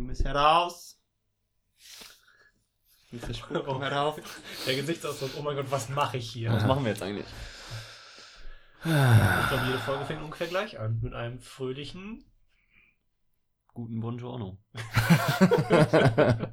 [0.00, 0.98] Nimm es heraus.
[3.12, 4.18] Diese Spur, komm heraus.
[4.66, 6.50] Der Gesichtsausdruck, oh mein Gott, was mache ich hier?
[6.50, 7.26] Was machen wir jetzt eigentlich?
[8.78, 11.00] Ich glaube, jede Folge fängt ungefähr gleich an.
[11.02, 12.24] Mit einem fröhlichen.
[13.74, 14.56] Guten Buongiorno.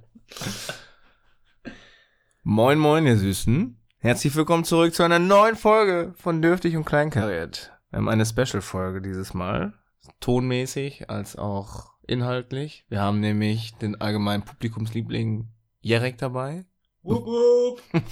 [2.43, 3.81] Moin, moin, ihr Süßen.
[3.99, 7.71] Herzlich willkommen zurück zu einer neuen Folge von Dürftig und Kleinkariert.
[7.91, 9.73] Wir haben eine Special-Folge dieses Mal.
[10.19, 12.85] Tonmäßig als auch inhaltlich.
[12.89, 15.47] Wir haben nämlich den allgemeinen Publikumsliebling
[15.81, 16.65] Jerek dabei.
[17.03, 17.81] Wupp, wupp.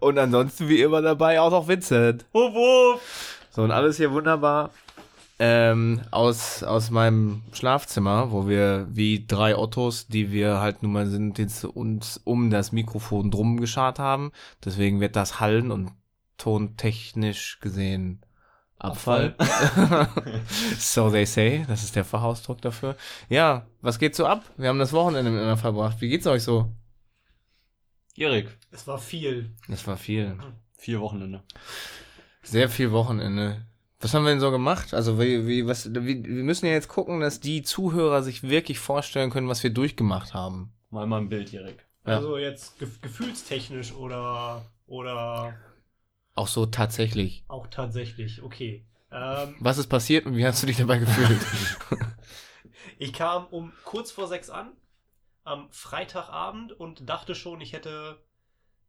[0.00, 2.26] Und ansonsten wie immer dabei auch noch Vincent.
[2.32, 3.00] Wupp, wupp.
[3.50, 4.72] So, und alles hier wunderbar
[5.38, 11.06] ähm, aus, aus meinem Schlafzimmer, wo wir wie drei Ottos, die wir halt nun mal
[11.06, 14.30] sind, jetzt uns um das Mikrofon drum geschart haben.
[14.64, 15.90] Deswegen wird das Hallen und
[16.38, 18.20] tontechnisch gesehen
[18.84, 19.34] Abfall.
[20.78, 21.64] so they say.
[21.68, 22.96] Das ist der Fachausdruck dafür.
[23.28, 24.44] Ja, was geht so ab?
[24.56, 26.00] Wir haben das Wochenende miteinander verbracht.
[26.00, 26.70] Wie geht's euch so?
[28.16, 29.50] Erik, Es war viel.
[29.68, 30.36] Es war viel.
[30.76, 31.42] vier Wochenende.
[32.42, 33.66] Sehr viel Wochenende.
[34.00, 34.92] Was haben wir denn so gemacht?
[34.92, 38.78] Also wie, wie, was, wie, wir müssen ja jetzt gucken, dass die Zuhörer sich wirklich
[38.78, 40.72] vorstellen können, was wir durchgemacht haben.
[40.90, 41.86] Mal mal ein Bild, Erik.
[42.06, 42.16] Ja.
[42.16, 45.54] Also jetzt gef gefühlstechnisch oder, oder
[46.34, 47.44] Auch so tatsächlich.
[47.48, 48.42] auch tatsächlich.
[48.42, 48.84] Okay.
[49.10, 51.40] Ähm, Was ist passiert und wie hast du dich dabei gefühlt?
[52.98, 54.72] ich kam um kurz vor sechs an
[55.44, 58.18] am Freitagabend und dachte schon, ich hätte,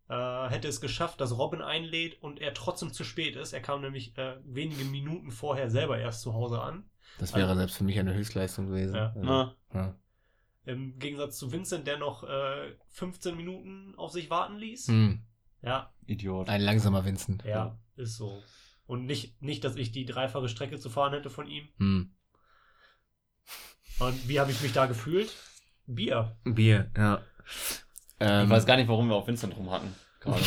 [0.10, 3.54] äh, hätte es geschafft, dass Robin einlädt und er trotzdem zu spät ist.
[3.54, 6.90] Er kam nämlich äh, wenige Minuten vorher selber erst zu Hause an.
[7.20, 8.96] Das wäre selbst für mich eine Höchstleistung gewesen.
[8.96, 9.08] Ja.
[9.08, 9.96] Also, Na, ja.
[10.66, 14.88] Im Gegensatz zu Vincent, der noch äh, 15 Minuten auf sich warten ließ.
[14.88, 15.22] Hm.
[15.66, 16.48] Ja, Idiot.
[16.48, 17.44] Ein langsamer Vincent.
[17.44, 18.42] ja, ist so.
[18.88, 21.68] Und nicht, nicht, dass ich die dreifache Strecke zu fahren hätte von ihm.
[21.80, 22.12] Hm.
[24.00, 25.34] Und wie habe ich mich da gefühlt?
[25.88, 26.38] Bier.
[26.44, 27.22] Bier, ja.
[28.20, 29.94] Ähm, Ich weiß gar nicht, warum wir auf Vincent rumhacken.
[30.20, 30.42] Gerade.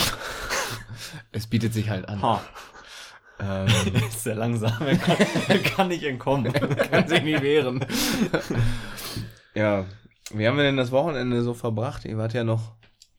[1.33, 2.23] es bietet sich halt an.
[2.23, 2.43] Ha.
[3.41, 3.67] Ähm,
[4.09, 4.81] ist sehr langsam.
[4.83, 5.17] Er kann,
[5.49, 6.53] er kann nicht entkommen.
[6.91, 7.85] kann sich nicht wehren.
[9.55, 9.85] ja.
[10.31, 12.05] Wie haben wir denn das Wochenende so verbracht?
[12.05, 12.77] Ihr wart ja noch.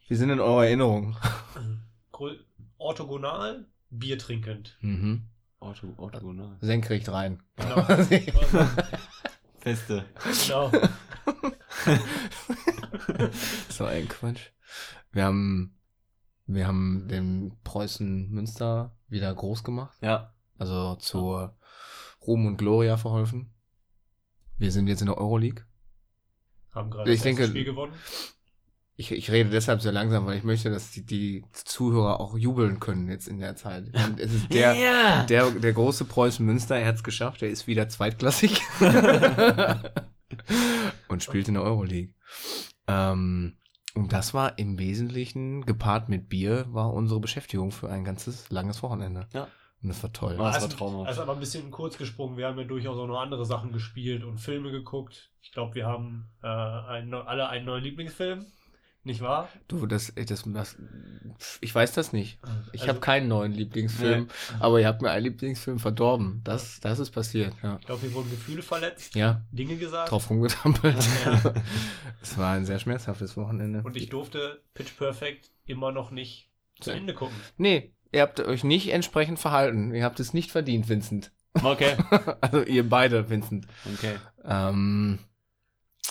[0.08, 1.18] Wir sind in eurer Erinnerung.
[2.78, 4.78] Orthogonal, Bier trinkend.
[4.82, 5.24] Mhm.
[5.60, 6.58] Ortho, orthogonal.
[6.62, 7.42] Senkrecht rein.
[7.58, 7.84] Genau.
[9.60, 10.06] Feste.
[10.48, 10.72] genau.
[13.70, 14.50] so ein Quatsch.
[15.12, 15.76] Wir haben,
[16.46, 19.98] wir haben den Preußen Münster wieder groß gemacht.
[20.02, 20.34] Ja.
[20.58, 21.58] Also zur
[22.26, 23.52] Ruhm und Gloria verholfen.
[24.58, 25.64] Wir sind jetzt in der Euroleague.
[26.74, 27.94] Haben gerade Ich das denke- Spiel gewonnen.
[29.00, 32.82] Ich, ich rede deshalb sehr langsam, weil ich möchte, dass die, die Zuhörer auch jubeln
[32.82, 33.86] können jetzt in der Zeit.
[34.08, 35.24] Und es ist der, Ja.
[35.24, 38.60] der, der große Preußen Münster, er hat es geschafft, er ist wieder zweitklassig.
[41.08, 42.14] und spielt in der Euroleague.
[42.88, 43.58] Ähm,
[43.96, 48.84] und das war im Wesentlichen, gepaart mit Bier, war unsere Beschäftigung für ein ganzes langes
[48.84, 49.28] Wochenende.
[49.34, 49.48] Ja.
[49.82, 50.34] Und das war toll.
[50.34, 51.08] Ah, das war Also- traumhaft.
[51.08, 52.36] Also aber ein bisschen kurz gesprungen.
[52.36, 55.32] Wir haben ja durchaus auch noch andere Sachen gespielt und Filme geguckt.
[55.42, 58.46] Ich glaube, wir haben äh, einen, alle einen neuen Lieblingsfilm.
[59.04, 59.48] Nicht wahr?
[59.70, 60.78] Du, das, das, das,
[61.62, 62.38] ich weiß das nicht.
[62.74, 64.28] Ich Also- habe keinen neuen Lieblingsfilm,
[64.60, 66.42] aber ihr habt mir einen Lieblingsfilm verdorben.
[66.44, 67.78] Das, das ist passiert, ja.
[67.80, 70.12] Ich glaube, hier wurden Gefühle verletzt, Ja, Dinge gesagt.
[70.12, 70.98] drauf rumgetampelt.
[71.26, 71.54] Ja.
[72.22, 73.82] Es war ein sehr schmerzhaftes Wochenende.
[73.84, 76.92] Und ich durfte Pitch Perfect immer noch nicht zu.
[76.92, 77.36] Ende gucken.
[77.58, 79.94] Nee, ihr habt euch nicht entsprechend verhalten.
[79.94, 81.32] Ihr habt es nicht verdient, Vincent.
[81.64, 81.96] Okay.
[82.42, 83.66] Also ihr beide, Vincent.
[83.96, 84.16] Okay.
[84.44, 85.20] Ähm,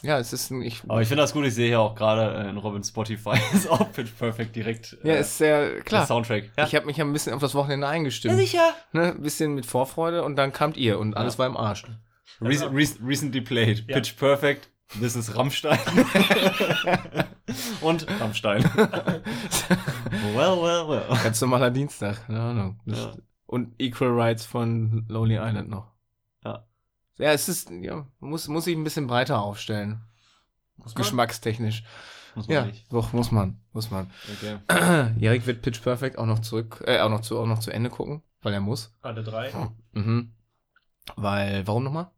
[0.02, 2.44] ja, es ist ein, ich, Aber ich finde das gut, ich sehe hier auch gerade
[2.46, 6.06] äh, in Robin Spotify ist auch Pitch Perfect direkt ja, äh, ist sehr klar.
[6.06, 6.50] Soundtrack.
[6.56, 8.36] Ich habe mich ja ein bisschen auf das Wochenende eingestimmt.
[8.36, 8.74] sicher.
[8.92, 11.38] Ne, ein bisschen mit Vorfreude und dann kamt ihr und alles Ja.
[11.40, 11.84] war im Arsch.
[12.40, 13.84] Rec rec recently played.
[13.88, 13.96] Ja.
[13.96, 14.68] Pitch Perfect.
[15.00, 15.78] This is Rammstein.
[17.82, 18.64] Und Rammstein.
[20.34, 21.18] well, well, well.
[21.22, 22.80] Ganz normaler Dienstag, keine Ahnung.
[22.86, 23.12] Ja.
[23.46, 25.92] Und Equal Rights von Lonely Island noch.
[26.44, 26.66] Ja.
[27.18, 30.00] Ja, es ist, ja, muss, muss ich ein bisschen breiter aufstellen.
[30.94, 31.82] Geschmackstechnisch.
[32.34, 32.92] Muss man Ja, nicht.
[32.92, 34.10] doch, muss man, muss man.
[34.32, 34.58] Okay.
[35.20, 37.90] Erik wird Pitch Perfect auch noch zurück, äh, auch noch zu, auch noch zu Ende
[37.90, 38.94] gucken, weil er muss.
[39.02, 39.50] Alle drei.
[39.92, 40.32] Mhm.
[41.16, 42.10] Weil, warum nochmal?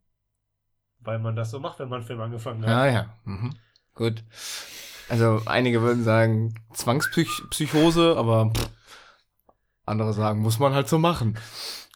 [0.99, 2.69] Weil man das so macht, wenn man einen Film angefangen hat.
[2.69, 3.15] Ja, ja.
[3.25, 3.55] Mhm.
[3.95, 4.23] Gut.
[5.09, 8.69] Also, einige würden sagen Zwangspsychose, aber pff,
[9.87, 11.39] andere sagen, muss man halt so machen.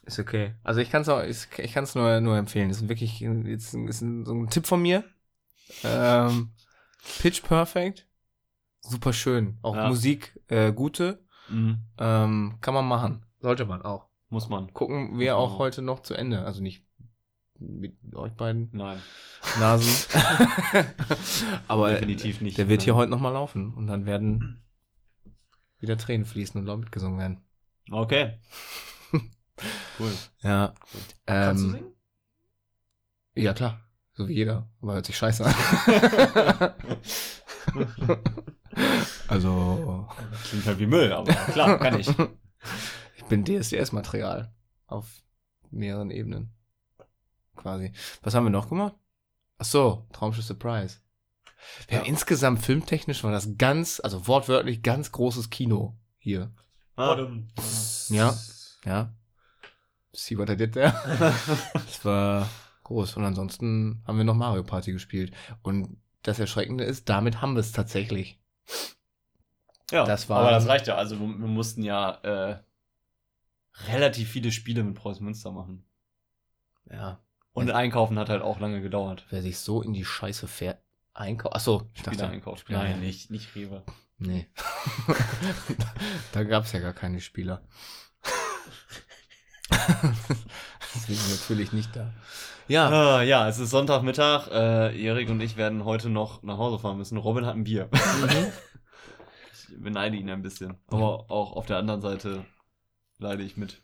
[0.06, 0.54] Ist okay.
[0.62, 2.68] Also ich kann es auch, ich, ich kann es nur, nur empfehlen.
[2.68, 5.04] Das ist wirklich jetzt ist ein, so ein Tipp von mir.
[5.82, 6.52] Ähm,
[7.20, 8.06] Pitch Perfect.
[8.80, 9.58] Super schön.
[9.62, 9.88] Auch Ja.
[9.88, 11.24] Musik, äh, gute.
[11.48, 11.78] Mhm.
[11.98, 13.24] Ähm, kann man machen.
[13.40, 14.08] Sollte man auch.
[14.28, 14.72] Muss man.
[14.74, 15.58] Gucken wir man auch auch.
[15.58, 16.44] heute noch zu Ende.
[16.44, 16.84] Also nicht
[17.58, 19.00] mit euch beiden Nein,
[19.58, 19.88] Nasen.
[21.68, 22.58] Aber definitiv nicht.
[22.58, 24.62] der wird hier heute nochmal laufen und dann werden
[25.78, 27.44] wieder Tränen fließen und laut mitgesungen werden.
[27.90, 28.38] Okay.
[29.98, 30.12] Cool.
[30.42, 30.74] Ja.
[31.26, 31.92] Kannst du Ähm, singen?
[33.34, 33.80] ja, klar.
[34.14, 34.68] So wie jeder.
[34.80, 35.54] Aber hört sich scheiße an.
[39.28, 40.08] also,
[40.48, 42.08] Klingt halt wie Müll, aber klar, kann ich.
[43.16, 44.52] ich bin DSDS-Material.
[44.86, 45.06] Auf
[45.70, 46.52] mehreren Ebenen.
[47.56, 47.92] Quasi.
[48.22, 48.94] Was haben wir noch gemacht?
[49.58, 50.98] Ach so, Traumschiff Surprise.
[51.88, 52.10] Wir haben Ja.
[52.10, 56.52] insgesamt filmtechnisch war das ganz, also wortwörtlich ganz großes Kino hier.
[56.96, 57.16] Ah.
[58.08, 58.34] Ja.
[58.84, 59.12] Ja.
[60.14, 60.92] See what I did there?
[61.74, 62.48] Das war
[62.84, 63.16] groß.
[63.16, 65.32] Und ansonsten haben wir noch Mario Party gespielt.
[65.62, 68.38] Und das Erschreckende ist, damit haben wir es tatsächlich.
[69.90, 70.94] ja, das war- aber das reicht ja.
[70.96, 72.58] Also wir, wir mussten ja äh,
[73.88, 75.84] relativ viele Spiele mit Preußen Münster machen.
[76.90, 77.20] Ja.
[77.52, 77.74] Und Ja.
[77.74, 79.26] einkaufen hat halt auch lange gedauert.
[79.30, 80.80] Wer sich so in die Scheiße fährt.
[81.12, 81.54] Einkaufen.
[81.54, 82.18] Achso, ich dachte.
[82.18, 82.64] Spiele-Einkauf.
[82.68, 82.96] Ja, Nein, ja.
[82.98, 83.82] nicht, nicht Rewe.
[84.18, 84.48] Nee.
[86.32, 87.62] da gab es ja gar keine Spieler.
[90.94, 92.12] Deswegen natürlich nicht da.
[92.68, 92.88] Ja.
[92.88, 94.48] Ah, ja, es ist Sonntagmittag.
[94.48, 97.18] Äh, Erik und ich werden heute noch nach Hause fahren müssen.
[97.18, 97.88] Robin hat ein Bier.
[97.92, 98.52] Mhm.
[99.52, 100.76] Ich beneide ihn ein bisschen.
[100.86, 102.44] Aber auch auf der anderen Seite
[103.18, 103.82] leide ich mit.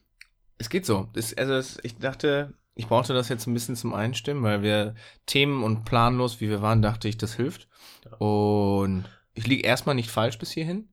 [0.56, 1.08] Es geht so.
[1.14, 4.94] Das, also es, ich dachte, ich brauchte das jetzt ein bisschen zum Einstimmen, weil wir
[5.26, 7.69] Themen und planlos, wie wir waren, dachte ich, das hilft.
[8.05, 8.17] Ja.
[8.19, 9.05] Und
[9.35, 10.88] ich liege erstmal nicht falsch bis hierhin.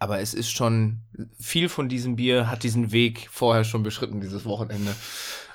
[0.00, 1.02] Aber es ist schon,
[1.38, 4.92] viel von diesem Bier hat diesen Weg vorher schon beschritten, dieses Wochenende.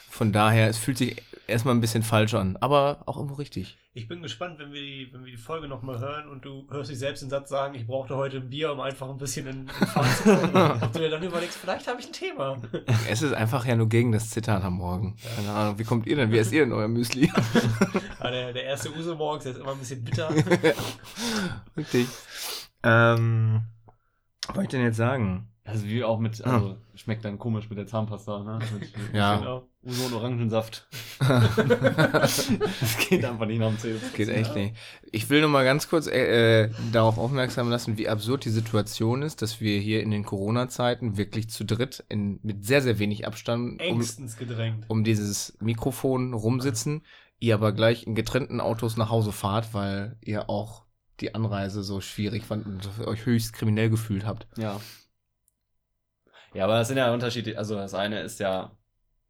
[0.07, 3.75] Von daher, es fühlt sich erstmal ein bisschen falsch an, aber auch irgendwo richtig.
[3.95, 6.91] Ich bin gespannt, wenn wir die, wenn wir die Folge nochmal hören und du hörst
[6.91, 9.61] dich selbst den Satz sagen, ich brauchte heute ein Bier, um einfach ein bisschen in,
[9.61, 10.55] in Fahrt zu kommen.
[10.83, 12.57] Ob du dir dann überlegst, vielleicht habe ich ein Thema.
[13.09, 15.15] Es ist einfach ja nur gegen das Zittern am Morgen.
[15.35, 16.31] Keine Ahnung, wie kommt ihr denn?
[16.31, 17.31] Wie esst ihr denn euer Müsli?
[18.23, 20.33] Ja, der, der erste Uso morgens, der ist immer ein bisschen bitter.
[21.77, 22.07] Richtig.
[22.81, 23.61] Ähm,
[24.47, 25.47] was wollte ich denn jetzt sagen?
[25.67, 28.59] Also wie auch mit, also schmeckt dann komisch mit der Zahnpasta, ne?
[28.79, 29.37] Mit, Ja.
[29.37, 29.67] Genau.
[29.83, 30.87] Uso und Orangensaft.
[31.19, 32.49] das
[33.09, 33.99] geht einfach nicht nach dem Zählen.
[34.13, 34.75] Geht echt nicht.
[35.11, 39.23] Ich will nur mal ganz kurz äh, äh, darauf aufmerksam lassen, wie absurd die Situation
[39.23, 43.25] ist, dass wir hier in den Corona-Zeiten wirklich zu dritt in, mit sehr, sehr wenig
[43.25, 44.85] Abstand um, Engstens gedrängt.
[44.87, 47.03] um dieses Mikrofon rumsitzen,
[47.39, 50.84] ihr aber gleich in getrennten Autos nach Hause fahrt, weil ihr auch
[51.19, 54.47] die Anreise so schwierig fand und euch höchst kriminell gefühlt habt.
[54.57, 54.79] Ja.
[56.53, 57.57] Ja, aber das sind ja Unterschiede.
[57.57, 58.71] Also das eine ist ja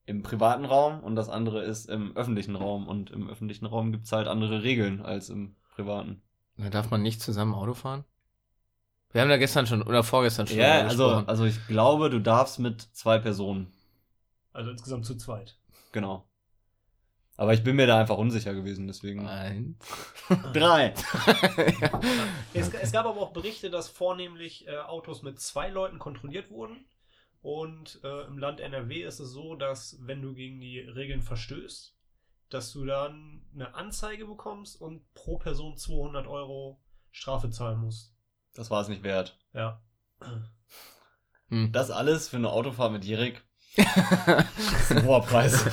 [0.06, 2.88] im privaten Raum und das andere ist im öffentlichen Raum.
[2.88, 6.22] Und im öffentlichen Raum gibt's halt andere Regeln als im privaten.
[6.58, 8.06] Da darf man nicht zusammen Auto fahren?
[9.12, 11.30] Wir haben da gestern schon oder vorgestern schon Ja, also, gesprochen.
[11.30, 13.72] also ich glaube, du darfst mit zwei Personen.
[14.54, 15.58] Also insgesamt zu zweit.
[15.92, 16.26] Genau.
[17.38, 19.28] Aber ich bin mir da einfach unsicher gewesen, deswegen.
[19.28, 19.78] Eins.
[20.54, 20.94] Drei.
[21.82, 22.02] ja.
[22.54, 26.86] Es, es gab aber auch Berichte, dass vornehmlich äh, Autos mit zwei Leuten kontrolliert wurden.
[27.42, 31.96] Und äh, im Land NRW ist es so, dass wenn du gegen die Regeln verstößt,
[32.50, 38.16] dass du dann eine Anzeige bekommst und pro Person 200 Euro Strafe zahlen musst.
[38.54, 39.38] Das war es nicht wert.
[39.54, 39.82] Ja.
[41.50, 41.72] Hm.
[41.72, 43.44] Das alles für eine Autofahrt mit Erik.
[43.76, 43.86] ist
[44.92, 45.66] ein hoher Preis.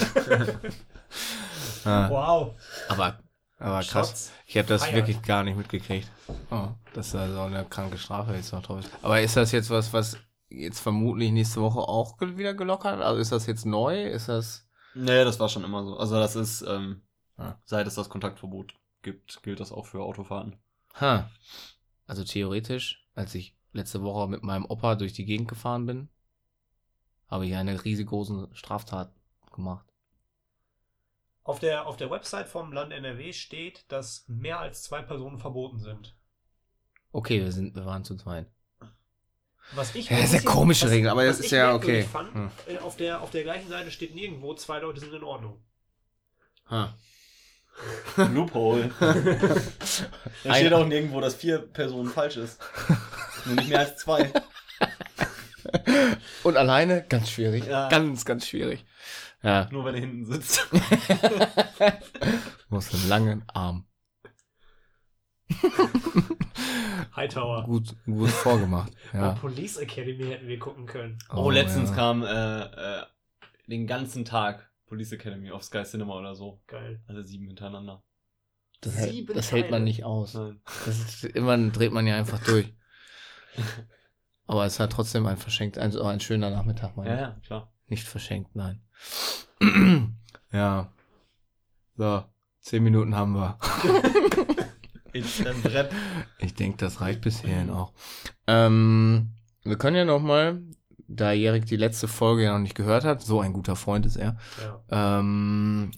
[1.85, 2.55] Ah, Wow.
[2.89, 3.19] aber,
[3.59, 4.09] aber krass.
[4.09, 4.33] Schatz.
[4.47, 6.09] Ich habe das wirklich gar nicht mitgekriegt.
[6.51, 8.91] Oh, dass da so eine kranke Strafe jetzt noch drauf ist.
[9.03, 10.17] Aber ist das jetzt was, was
[10.49, 13.01] jetzt vermutlich nächste Woche auch ge- wieder gelockert?
[13.01, 14.05] Also ist das jetzt neu?
[14.07, 14.67] Ist das.
[14.95, 15.97] nee, das war schon immer so.
[15.97, 17.03] Also das ist, ähm,
[17.39, 17.55] Ah.
[17.65, 20.57] seit es das Kontaktverbot gibt, gilt das auch für Autofahrten.
[21.01, 21.31] Ha.
[22.07, 26.09] Also theoretisch, als ich letzte Woche mit meinem Opa durch die Gegend gefahren bin,
[27.31, 29.11] habe ich eine riesengroße Straftat
[29.55, 29.87] gemacht.
[31.45, 35.81] Auf der, auf der Website vom Land NRW steht, dass mehr als zwei Personen verboten
[35.81, 36.15] sind.
[37.11, 38.47] Okay, wir sind, wir waren zu zweit.
[39.75, 42.03] Was ich Ja, das ist ja komische Regel, aber das ist ich ja okay.
[42.05, 42.51] Fand, Hm.
[42.69, 45.63] äh, auf, der, auf der gleichen Seite steht nirgendwo, zwei Leute sind in Ordnung.
[46.71, 46.95] Ha.
[48.17, 48.91] Loophole.
[50.45, 52.61] Da steht auch nirgendwo, dass vier Personen falsch ist.
[53.47, 54.31] Nur nicht mehr als zwei.
[56.43, 57.05] Und alleine?
[57.09, 57.67] Ganz schwierig.
[57.67, 57.89] Ja.
[57.89, 58.85] Ganz, ganz schwierig.
[59.43, 60.69] Ja, Nur wenn er hinten sitzt.
[62.69, 63.87] muss einen langen Arm.
[67.17, 67.65] Hightower.
[67.65, 68.93] Gut, gut vorgemacht.
[69.13, 69.21] Ja.
[69.21, 69.33] Ja.
[69.33, 71.19] Police Academy hätten wir gucken können.
[71.31, 71.97] Oh, letztens ja.
[71.97, 73.03] kam äh, äh,
[73.67, 76.63] den ganzen Tag Police Academy auf Sky Cinema oder so.
[76.67, 77.03] Geil.
[77.07, 78.03] Alle sieben hintereinander.
[78.81, 80.35] Das, hält, Sieben das hält man nicht aus.
[80.35, 80.61] Nein.
[80.87, 82.75] Das ist, irgendwann dreht man ja einfach durch.
[84.47, 87.73] Aber es hat trotzdem ein verschenkt, ein, ein schöner Nachmittag, meine Ja, ja, klar.
[87.87, 88.83] Nicht verschenkt, nein.
[90.53, 90.93] Ja.
[91.97, 92.25] So,
[92.61, 93.59] zehn Minuten haben wir.
[95.13, 95.93] Instant Rap.
[96.39, 97.93] Ich denke, das reicht bis hierhin auch.
[98.47, 99.31] Ähm,
[99.65, 100.61] wir können ja noch mal,
[101.09, 104.17] da Erik die letzte Folge ja noch nicht gehört hat, so ein guter Freund ist
[104.17, 104.37] er,
[104.91, 105.19] Ja.
[105.21, 105.91] ähm,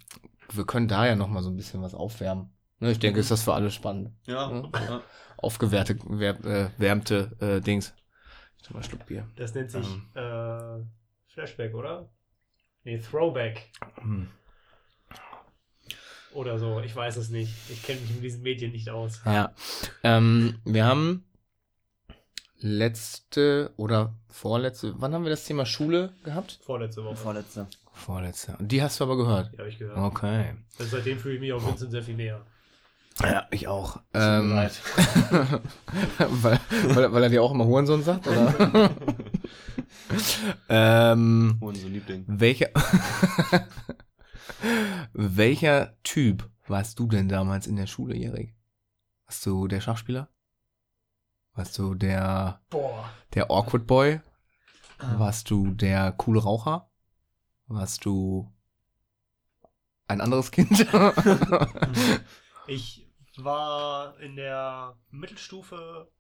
[0.53, 2.53] wir können da ja noch mal so ein bisschen was aufwärmen.
[2.81, 4.11] Ne, ich denke, ist das für alle spannend.
[4.27, 4.51] Ja.
[4.53, 4.71] Ja.
[4.89, 5.01] ja.
[5.37, 7.95] Aufgewärmte, wär, äh, wärmte äh, Dings.
[8.63, 9.29] Ich mal Schluck Bier.
[9.37, 10.09] Das nennt sich Ähm.
[10.15, 10.85] äh,
[11.33, 12.09] Flashback, oder?
[12.85, 14.29] Nee, Throwback Hm.
[16.35, 16.81] oder so.
[16.81, 17.53] Ich weiß es nicht.
[17.71, 19.21] Ich kenne mich mit diesen Medien nicht aus.
[19.25, 19.53] Ja.
[20.03, 21.25] Ähm, wir haben
[22.59, 26.59] letzte oder vorletzte, wann haben wir das Thema Schule gehabt?
[26.63, 27.17] Vorletzte Woche.
[27.17, 27.67] Vorletzte.
[27.93, 28.57] Vorletzte.
[28.59, 29.53] Und die hast du aber gehört.
[29.53, 29.99] Die habe ich gehört.
[29.99, 30.55] Okay.
[30.79, 32.45] Also seitdem fühle ich mich auch Vincent sehr viel näher.
[33.23, 33.93] Ja, ich auch.
[33.95, 34.81] Tut mir Ähm, leid.
[36.19, 38.91] weil, weil, weil er dir auch immer Hurensohn sagt, oder?
[40.69, 42.25] ähm, so Liebling.
[42.27, 42.71] welcher,
[45.13, 48.55] welcher Typ warst du denn damals in der Schule, Erik?
[49.27, 50.29] Warst du der Schachspieler?
[51.55, 53.11] Warst du der, Boah.
[53.35, 54.21] der Awkward Boy?
[54.99, 56.91] Warst du der coole Raucher?
[57.67, 58.53] Warst du
[60.09, 60.87] ein anderes Kind?
[62.67, 63.07] Ich
[63.37, 66.11] war in der Mittelstufe,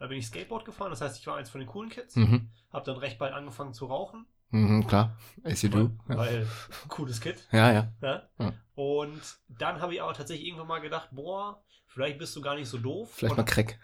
[0.00, 0.90] da bin ich Skateboard gefahren.
[0.90, 2.16] Das heißt, ich war eins von den coolen Kids.
[2.16, 2.48] mhm.
[2.72, 4.26] Hab dann recht bald angefangen zu rauchen.
[4.48, 5.16] Mhm, klar.
[5.44, 5.90] As you do.
[6.08, 6.48] Ja, Weil,
[6.88, 7.46] cooles Kid.
[7.52, 7.70] ja.
[7.72, 7.92] ja.
[8.00, 8.22] Ja?
[8.38, 8.52] Ja.
[8.74, 12.68] Und dann habe ich aber tatsächlich irgendwann mal gedacht, boah, vielleicht bist du gar nicht
[12.68, 13.12] so doof.
[13.14, 13.78] Vielleicht mal Und, Crack.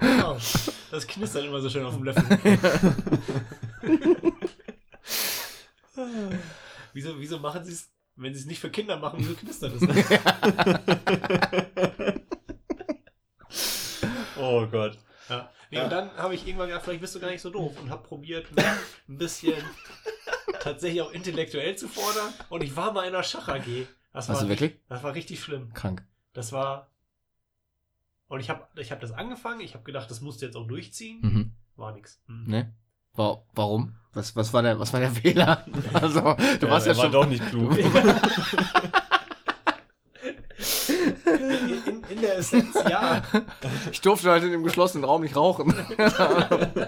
[0.00, 0.36] genau,
[0.90, 2.24] das knistert immer so schön auf dem Löffel.
[6.92, 9.82] wieso, wieso machen sie es, wenn sie es nicht für Kinder machen, wieso knistert es?
[14.38, 14.98] Oh Gott.
[15.28, 15.50] Ja.
[15.70, 15.84] Nee, Ja.
[15.84, 18.06] Und dann habe ich irgendwann gedacht, vielleicht bist du gar nicht so doof und habe
[18.06, 18.46] probiert,
[19.08, 19.54] ein bisschen
[20.60, 22.32] tatsächlich auch intellektuell zu fordern.
[22.48, 23.86] Und ich war mal in einer Schach AG.
[24.12, 24.78] Das war, du wirklich?
[24.88, 25.72] Das war richtig schlimm.
[25.74, 26.06] Krank.
[26.32, 26.90] Das war.
[28.28, 29.60] Und ich habe ich hab das angefangen.
[29.60, 31.20] Ich habe gedacht, das musst du jetzt auch durchziehen.
[31.20, 31.52] Mhm.
[31.76, 32.20] War nix.
[32.26, 32.44] Hm.
[32.46, 32.72] Ne?
[33.14, 33.96] Wa warum?
[34.12, 35.66] Was, was, war der, was war der Fehler?
[35.92, 36.20] Also,
[36.60, 37.12] du warst ja, war schon.
[37.12, 37.76] doch nicht klug.
[41.38, 43.22] In, in, der Essenz, ja.
[43.92, 45.74] Ich durfte halt in dem geschlossenen Raum nicht rauchen.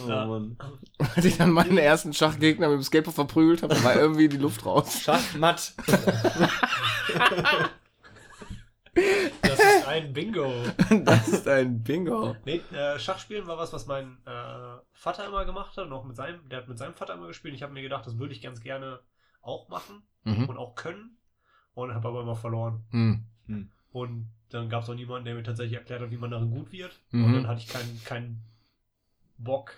[0.00, 0.26] Oh Ja.
[0.26, 0.56] Mann.
[1.16, 4.64] Als ich dann meinen ersten Schachgegner mit dem Skateboard verprügelt habe, war irgendwie die Luft
[4.64, 5.00] raus.
[5.02, 5.72] Schachmatt.
[9.42, 10.52] Das ist ein Bingo.
[11.04, 12.34] Das ist ein Bingo.
[12.44, 15.86] Nee, äh, Schachspielen war was, was mein äh, Vater immer gemacht hat.
[15.86, 17.54] Und auch mit seinem, der hat mit seinem Vater immer gespielt.
[17.54, 19.00] Ich habe mir gedacht, das würde ich ganz gerne
[19.42, 20.48] auch machen Mhm.
[20.48, 21.16] und auch können.
[21.78, 22.82] Und habe aber immer verloren.
[22.90, 23.70] Mhm.
[23.92, 26.72] Und dann gab es auch niemanden, der mir tatsächlich erklärt hat, wie man darin gut
[26.72, 27.00] wird.
[27.12, 27.24] Mhm.
[27.24, 28.42] Und dann hatte ich keinen keinen
[29.38, 29.72] Bock,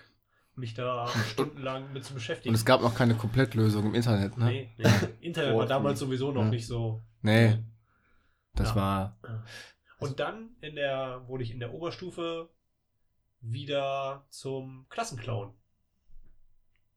[0.55, 2.49] mich da stundenlang mit zu beschäftigen.
[2.49, 4.45] Und es gab noch keine Komplettlösung im Internet, ne?
[4.45, 4.85] nee, nee.
[5.21, 6.49] Internet war damals sowieso noch Ja.
[6.49, 7.01] nicht so.
[7.21, 7.59] Nee.
[8.55, 8.75] Das Ja.
[8.75, 9.17] war.
[9.99, 12.49] Und dann in der, wurde ich in der Oberstufe
[13.41, 15.53] wieder zum Klassenclown.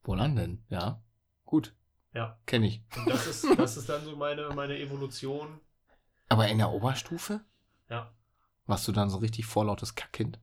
[0.03, 0.65] Wohlan denn?
[0.71, 1.03] Ja.
[1.45, 1.75] Gut.
[2.15, 2.39] Ja.
[2.47, 2.81] Kenne ich.
[2.97, 5.61] Und das ist, das ist dann so meine, meine Evolution.
[6.29, 7.41] Aber in der Oberstufe?
[7.91, 8.13] Ja.
[8.67, 10.39] Warst du dann so richtig vorlautes Kackkind?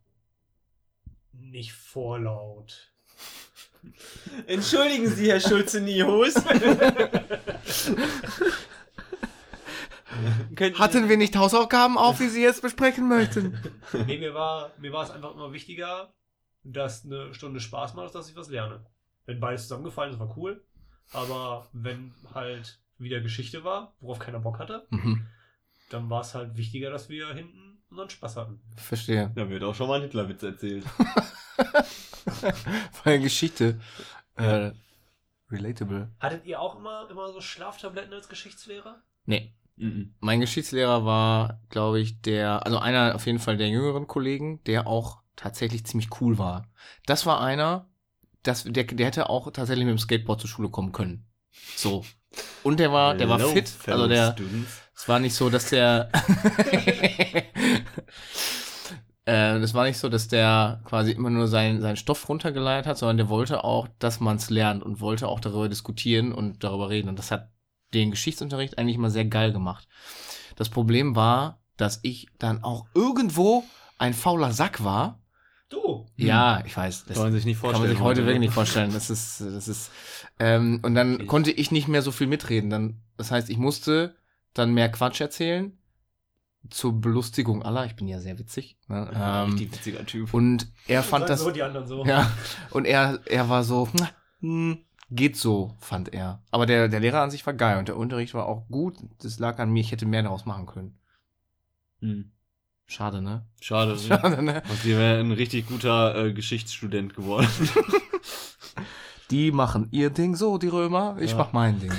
[1.32, 2.92] Nicht vorlaut.
[4.46, 6.36] Entschuldigen Sie, Herr Schulze-Niehus.
[10.56, 13.58] Könnten Hatten wir nicht Hausaufgaben auf, wie Sie jetzt besprechen möchten?
[14.06, 16.14] Nee, mir war, mir war es einfach immer wichtiger,
[16.64, 18.86] dass eine Stunde Spaß macht, als dass ich was lerne.
[19.26, 20.64] Wenn beides zusammengefallen ist, war cool.
[21.14, 25.26] Aber wenn halt wieder Geschichte war, worauf keiner Bock hatte, Mhm.
[25.90, 28.62] dann war es halt wichtiger, dass wir hinten unseren Spaß hatten.
[28.78, 29.32] Verstehe.
[29.36, 30.86] Da wird auch schon mal ein Hitlerwitz erzählt.
[33.04, 33.80] Eine Geschichte.
[34.36, 34.72] Äh,
[35.50, 36.10] relatable.
[36.20, 39.02] Hattet ihr auch immer, immer so Schlaftabletten als Geschichtslehrer?
[39.26, 39.54] Nee.
[39.76, 40.14] Mhm.
[40.20, 44.88] Mein Geschichtslehrer war, glaube ich, der, also einer auf jeden Fall der jüngeren Kollegen, der
[44.88, 46.68] auch tatsächlich ziemlich cool war.
[47.06, 47.88] Das war einer,
[48.44, 51.26] das, der, der hätte auch tatsächlich mit dem Skateboard zur Schule kommen können.
[51.76, 52.06] So.
[52.64, 53.72] Und der war, der war Hello, fit.
[53.88, 54.82] Also der, Students.
[54.96, 56.10] es war nicht so, dass der,
[59.26, 62.98] äh, das war nicht so, dass der quasi immer nur seinen, seinen Stoff runtergeleitet hat,
[62.98, 66.90] sondern der wollte auch, dass man es lernt und wollte auch darüber diskutieren und darüber
[66.90, 67.10] reden.
[67.10, 67.52] Und das hat
[67.94, 69.88] den Geschichtsunterricht eigentlich immer sehr geil gemacht.
[70.56, 73.64] Das Problem war, dass ich dann auch irgendwo
[73.98, 75.21] ein fauler Sack war.
[75.72, 76.06] Du!
[76.18, 77.06] Ja, ich weiß.
[77.06, 77.88] Das Kann man sich nicht kann vorstellen.
[77.88, 78.94] man sich heute wirklich nicht vorstellen.
[78.94, 79.90] Das ist, das ist,
[80.38, 82.70] ähm, und dann Ich- konnte ich nicht mehr so viel mitreden.
[82.70, 84.16] Dann, das heißt, ich musste
[84.54, 85.78] dann mehr Quatsch erzählen
[86.70, 87.86] zur Belustigung aller.
[87.86, 88.78] Ich bin ja sehr witzig.
[88.88, 89.10] Ne?
[89.16, 90.34] Ähm, Richtig witziger Typ.
[90.34, 92.06] und er fand das, so, die anderen so.
[92.06, 92.30] ja,
[92.72, 94.10] und er, er war so, "Na,
[94.42, 94.78] hm,
[95.10, 96.44] geht so, fand er.
[96.52, 98.98] Aber der, der Lehrer an sich war geil und der Unterricht war auch gut.
[99.20, 101.00] Das lag an mir, ich hätte mehr daraus machen können.
[102.02, 102.32] Hm.
[102.92, 103.46] Schade, ne?
[103.62, 103.98] Schade.
[104.08, 104.62] Schade, ne?
[104.70, 107.48] Und sie wäre ein richtig guter äh, Geschichtsstudent geworden.
[109.32, 111.16] Die machen ihr Ding so, die Römer.
[111.22, 111.38] Ich Ja.
[111.38, 111.94] mach mein Ding.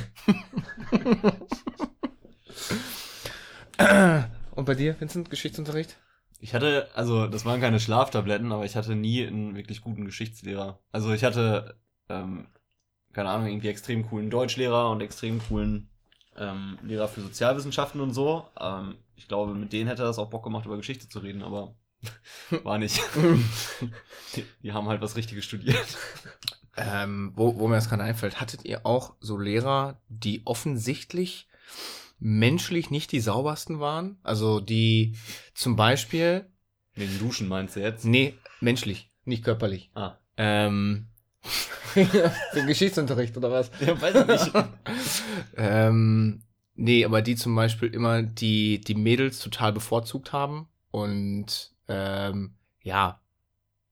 [4.54, 5.96] und bei dir, Vincent, Geschichtsunterricht?
[6.40, 10.78] Ich hatte, also das waren keine Schlaftabletten, aber ich hatte nie einen wirklich guten Geschichtslehrer.
[10.92, 11.80] Also ich hatte,
[12.10, 12.48] ähm,
[13.14, 15.88] keine Ahnung, irgendwie extrem coolen Deutschlehrer und extrem coolen
[16.36, 18.46] ähm, Lehrer für Sozialwissenschaften und so.
[18.60, 21.76] Ähm, ich glaube, mit denen hätte das auch Bock gemacht, über Geschichte zu reden, aber
[22.64, 23.00] war nicht.
[24.36, 25.86] die, die haben halt was Richtiges studiert.
[26.76, 31.46] Ähm, wo, wo mir das gerade einfällt, hattet ihr auch so Lehrer, die offensichtlich
[32.18, 34.18] menschlich nicht die saubersten waren?
[34.24, 35.16] Also die
[35.54, 36.46] zum Beispiel,
[36.94, 38.04] Wegen Duschen meinst du jetzt?
[38.04, 39.90] nee, menschlich, nicht körperlich.
[39.94, 40.16] Ah.
[40.36, 41.06] Ähm,
[41.92, 43.70] für Geschichtsunterricht oder was?
[43.80, 44.66] Ja, weiß ich nicht.
[45.56, 46.42] ähm,
[46.74, 53.20] nee, aber die zum Beispiel immer die, die Mädels total bevorzugt haben und ähm, ja,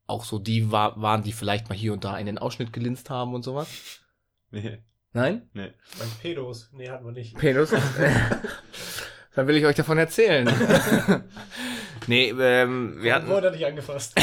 [0.07, 3.11] auch so die war, waren, die vielleicht mal hier und da in den Ausschnitt gelinst
[3.11, 3.69] haben und sowas.
[4.53, 4.83] Nee,
[5.13, 5.49] Nein?
[5.53, 5.73] nee.
[5.99, 6.71] Mein Pedos.
[6.73, 7.37] Nee, hatten wir nicht.
[7.37, 7.71] Penis.
[9.35, 10.49] Dann will ich euch davon erzählen.
[12.09, 13.29] nee, ähm, wir hatten.
[13.29, 14.19] Wurde nicht angefasst.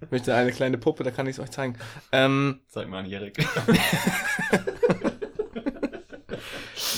[0.00, 1.76] Ich möchte eine kleine Puppe, da kann ich es euch zeigen.
[2.10, 3.46] Ähm, Zeig mal an Erik.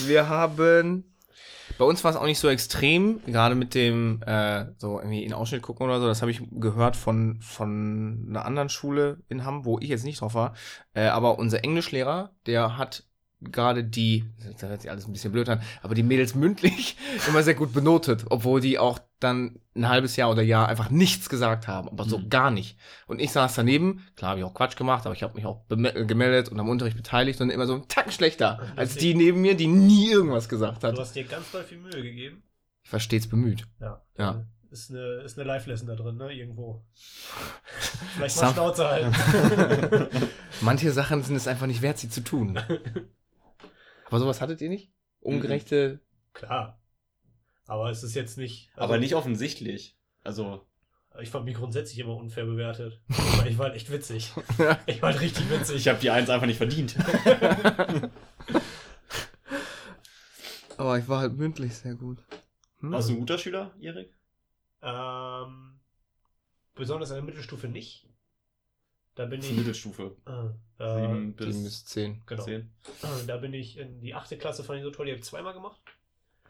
[0.06, 1.12] Wir haben.
[1.78, 5.35] Bei uns war es auch nicht so extrem, gerade mit dem äh, so irgendwie in
[5.35, 6.06] Ausschnitt gucken oder so.
[6.06, 10.21] Das habe ich gehört von von einer anderen Schule in Hamm, wo ich jetzt nicht
[10.21, 10.54] drauf war.
[10.95, 13.04] Äh, aber unser Englischlehrer, der hat
[13.40, 16.97] gerade die, das hört sich alles ein bisschen blöd an, aber die Mädels mündlich
[17.28, 21.28] immer sehr gut benotet, obwohl die auch dann ein halbes Jahr oder Jahr einfach nichts
[21.28, 22.28] gesagt haben, aber so Mhm.
[22.31, 22.78] gar nicht.
[23.07, 25.64] Und ich saß daneben, klar habe ich auch Quatsch gemacht, aber ich habe mich auch
[25.71, 29.40] äh, gemeldet und am Unterricht beteiligt und immer so einen Tacken schlechter als die neben
[29.43, 30.99] mir, die nie irgendwas gesagt Du hat.
[30.99, 32.43] hast dir ganz doll viel Mühe gegeben.
[32.85, 33.66] Ich war stets bemüht.
[33.81, 34.02] Ja.
[34.19, 34.45] Ja.
[34.71, 36.33] Ist eine, ist eine Live-Lesson da drin, ne?
[36.33, 36.85] Irgendwo.
[38.16, 40.09] Vielleicht mal Schnauze halten.
[40.61, 42.59] Manche Sachen sind es einfach nicht wert, sie zu tun.
[44.07, 44.90] Aber sowas hattet ihr nicht?
[45.21, 46.01] Ungerechte.
[46.33, 46.81] Klar.
[47.66, 48.71] Aber es ist jetzt nicht.
[48.75, 49.97] also Aber nicht offensichtlich.
[50.23, 50.64] Also,
[51.21, 53.01] Ich fand mich grundsätzlich immer unfair bewertet.
[53.47, 54.33] Ich war halt echt witzig.
[54.87, 55.77] Ich war halt richtig witzig.
[55.77, 56.97] ich habe die Eins einfach nicht verdient.
[60.77, 62.19] Aber ich war halt mündlich sehr gut.
[62.81, 62.92] Hm?
[62.92, 64.14] Warst du ein guter Schüler, Erik?
[64.83, 65.81] Ähm,
[66.75, 68.06] besonders in der Mittelstufe nicht.
[69.16, 69.59] Da bin Das ist ich.
[69.59, 70.16] Mittelstufe.
[70.26, 72.22] Äh, äh, Sieben Sieben bis bis zehn.
[72.26, 72.44] genau.
[72.44, 72.70] zehn.
[73.26, 75.55] Da bin ich in die achte Klasse fand ich so toll, die habe ich zweimal
[75.55, 75.81] gemacht.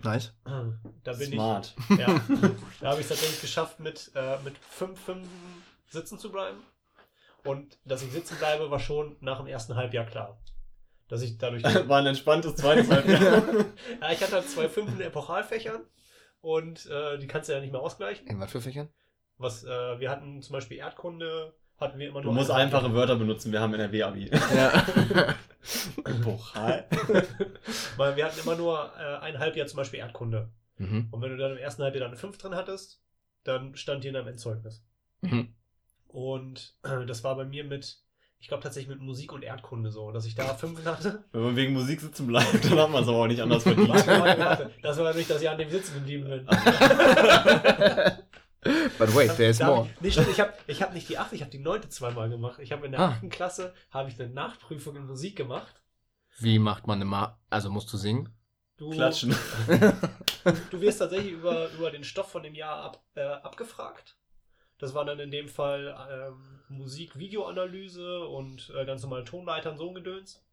[0.02, 0.34] Nice.
[0.44, 1.74] Da bin Smart.
[1.88, 1.98] ich.
[1.98, 2.06] Ja,
[2.80, 5.30] da habe ich es tatsächlich geschafft, mit, äh, mit fünf Fünfen
[5.88, 6.58] sitzen zu bleiben.
[7.44, 10.38] Und dass ich sitzen bleibe, war schon nach dem ersten Halbjahr klar.
[11.08, 11.62] Dass ich dadurch.
[11.88, 13.20] War ein entspanntes zweites Halbjahr.
[14.00, 15.82] ja, ich hatte halt zwei Fünfen in Epochalfächern
[16.40, 18.26] und äh, die kannst du ja nicht mehr ausgleichen.
[18.26, 18.88] In was für Fächern?
[19.38, 22.34] Was, äh, wir hatten zum Beispiel Erdkunde, hatten wir immer Du nur.
[22.34, 22.94] musst ein einfache Halbjahr.
[23.00, 24.30] Wörter benutzen, wir haben NRW-Abi.
[24.54, 24.84] Ja.
[26.22, 26.86] Pokal.
[27.96, 30.48] Weil wir hatten immer nur äh, ein Halbjahr zum Beispiel Erdkunde.
[30.78, 31.08] mhm.
[31.10, 33.00] Und wenn du dann im ersten Halbjahr dann eine 5 drin hattest,
[33.44, 34.82] dann stand die in deinem Endzeugnis.
[35.22, 35.54] Mhm.
[36.08, 37.98] Und äh, das war bei mir mit,
[38.38, 41.24] ich glaube tatsächlich mit Musik und Erdkunde so, dass ich da 5 hatte.
[41.32, 43.88] Wenn man wegen Musik sitzen bleibt, dann hat man es aber auch nicht anders verdient.
[43.88, 44.70] Warte, warte, warte.
[44.82, 46.46] Das war nicht, dass ich an dem sitzen geblieben bin.
[48.98, 50.10] But wait, there's Da hab more.
[50.10, 52.58] stimmt, ich habe ich hab nicht die 8, ich habe die 9 zweimal gemacht.
[52.60, 53.08] Ich habe in der Ah.
[53.22, 53.30] 8.
[53.30, 55.82] Klasse habe ich eine Nachprüfung in Musik gemacht.
[56.38, 58.28] Wie macht man eine Ma Also musst du singen?
[58.76, 59.34] Du, Klatschen.
[60.70, 64.16] du wirst tatsächlich über, über den Stoff von dem Jahr ab, äh, abgefragt.
[64.78, 69.94] Das war dann in dem Fall ähm, Musik-Videoanalyse und äh, ganz normal Tonleitern, so ein
[69.94, 70.45] Gedöns.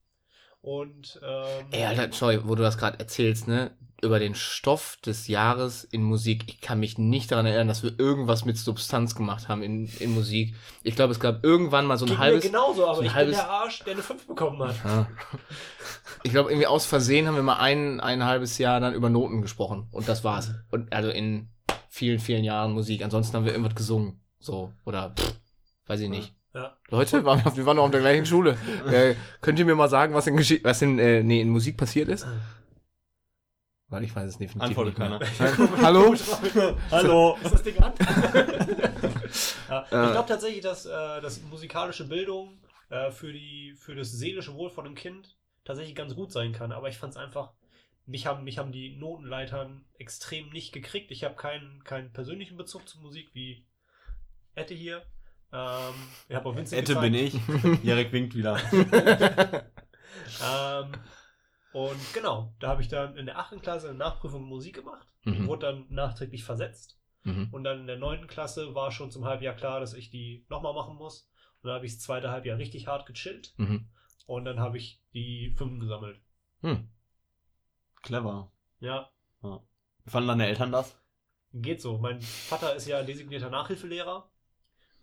[0.64, 3.72] Und ähm, Ey, Alter, sorry, wo du das gerade erzählst, ne?
[4.02, 6.46] Über den Stoff des Jahres in Musik.
[6.48, 10.14] Ich kann mich nicht daran erinnern, dass wir irgendwas mit Substanz gemacht haben in, in
[10.14, 10.56] Musik.
[10.84, 12.46] Ich glaube, es gab irgendwann mal so ein halbes.
[12.46, 14.76] genauso, aber so ein ich halbes- bin der Arsch, der eine 5 bekommen hat.
[14.86, 15.08] Ja.
[16.24, 19.42] Ich glaube, irgendwie aus Versehen haben wir mal ein, ein halbes Jahr dann über Noten
[19.42, 19.88] gesprochen.
[19.92, 20.52] Und das war's.
[20.72, 21.50] Und also in
[21.90, 23.04] vielen, vielen Jahren Musik.
[23.04, 24.22] Ansonsten haben wir irgendwas gesungen.
[24.40, 24.72] So.
[24.86, 25.34] Oder pff,
[25.88, 26.34] weiß ich nicht.
[26.54, 26.78] Ja.
[26.90, 28.58] Leute, waren, wir waren doch auf der gleichen Schule.
[28.88, 31.78] äh, könnt ihr mir mal sagen, was in, Geschi was in, äh, nee, in Musik
[31.78, 32.28] passiert ist?
[33.88, 35.20] Weil ich weiß es definitiv Antwortet nicht mehr.
[35.20, 35.82] keiner.
[35.82, 36.16] Hallo?
[36.92, 37.38] Hallo.
[37.44, 37.94] Ist das Ding an?
[39.70, 40.06] ja, Äh.
[40.06, 44.70] ich glaube tatsächlich, dass, äh, dass musikalische Bildung äh, für, die, für das seelische Wohl
[44.70, 45.36] von einem Kind
[45.66, 46.72] tatsächlich ganz gut sein kann.
[46.72, 47.54] Aber ich fand es einfach,
[48.06, 51.12] mich haben, mich haben die Notenleitern extrem nicht gekriegt.
[51.12, 53.66] Ich habe keinen, keinen persönlichen Bezug zu Musik wie
[54.56, 55.04] Ette hier.
[55.54, 55.94] Ähm,
[56.28, 57.36] ich habe auch Vincent Ette bin ich.
[57.86, 58.60] Erik winkt wieder.
[60.44, 60.92] ähm,
[61.74, 63.62] und genau, da habe ich dann in der 8.
[63.62, 65.08] Klasse eine Nachprüfung Musik gemacht.
[65.26, 65.48] Mhm.
[65.48, 67.00] Wurde dann nachträglich versetzt.
[67.24, 67.50] Mhm.
[67.52, 68.26] Und dann in der 9.
[68.28, 71.30] Klasse war schon zum Halbjahr klar, dass ich die nochmal machen muss.
[71.62, 73.54] Und dann habe ich das zweite Halbjahr richtig hart gechillt.
[73.58, 73.88] Mhm.
[74.26, 76.20] Und dann habe ich die 5 gesammelt.
[76.62, 76.90] Hm.
[78.02, 78.52] Clever.
[78.80, 79.10] Ja,
[79.42, 80.98] Wie fanden deine Eltern das?
[81.54, 81.98] geht so.
[81.98, 84.30] Mein Vater ist ja designierter Nachhilfelehrer.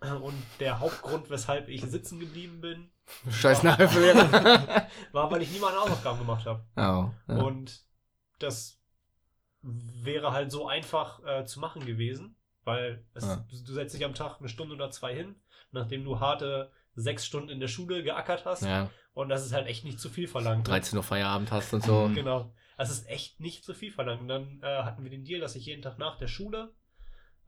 [0.01, 2.91] Und der Hauptgrund, weshalb ich sitzen geblieben bin,
[3.31, 4.87] Scheiß Nachhilfelehrer.
[5.13, 6.65] war, weil ich nie meine Hausaufgaben gemacht habe.
[6.77, 7.43] oh, ja.
[7.43, 7.85] Und
[8.39, 8.81] das
[9.63, 13.45] wäre halt so einfach äh, zu machen gewesen, weil es, Ja.
[13.51, 15.37] du setzt dich am Tag eine Stunde oder zwei hin,
[15.73, 18.63] nachdem du harte sechs Stunden in der Schule geackert hast.
[18.63, 20.67] ja, Und das ist halt echt nicht zu viel verlangt.
[20.67, 20.73] ne?
[20.75, 22.09] 13 Uhr Feierabend hast und so.
[22.15, 22.55] Genau.
[22.79, 24.23] Das ist echt nicht zu viel verlangt.
[24.23, 26.73] Und dann äh, hatten wir den Deal, dass ich jeden Tag nach der Schule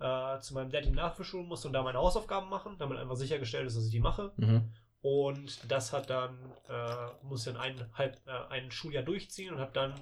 [0.03, 3.77] äh, zu meinem Daddy nachschulen musste und da meine Hausaufgaben machen, damit einfach sichergestellt ist,
[3.77, 4.33] dass ich die mache.
[4.37, 4.73] Mhm.
[5.01, 6.39] Und das hat dann,
[6.69, 9.95] äh, musste dann ein, halb, äh, ein Schuljahr durchziehen und habe dann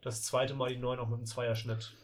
[0.00, 1.96] das zweite Mal die 9 auch mit einem Zweierschnitt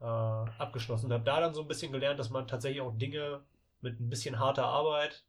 [0.00, 1.06] äh, abgeschlossen.
[1.06, 3.42] Und habe da dann so ein bisschen gelernt, dass man tatsächlich auch Dinge
[3.80, 5.24] mit ein bisschen harter Arbeit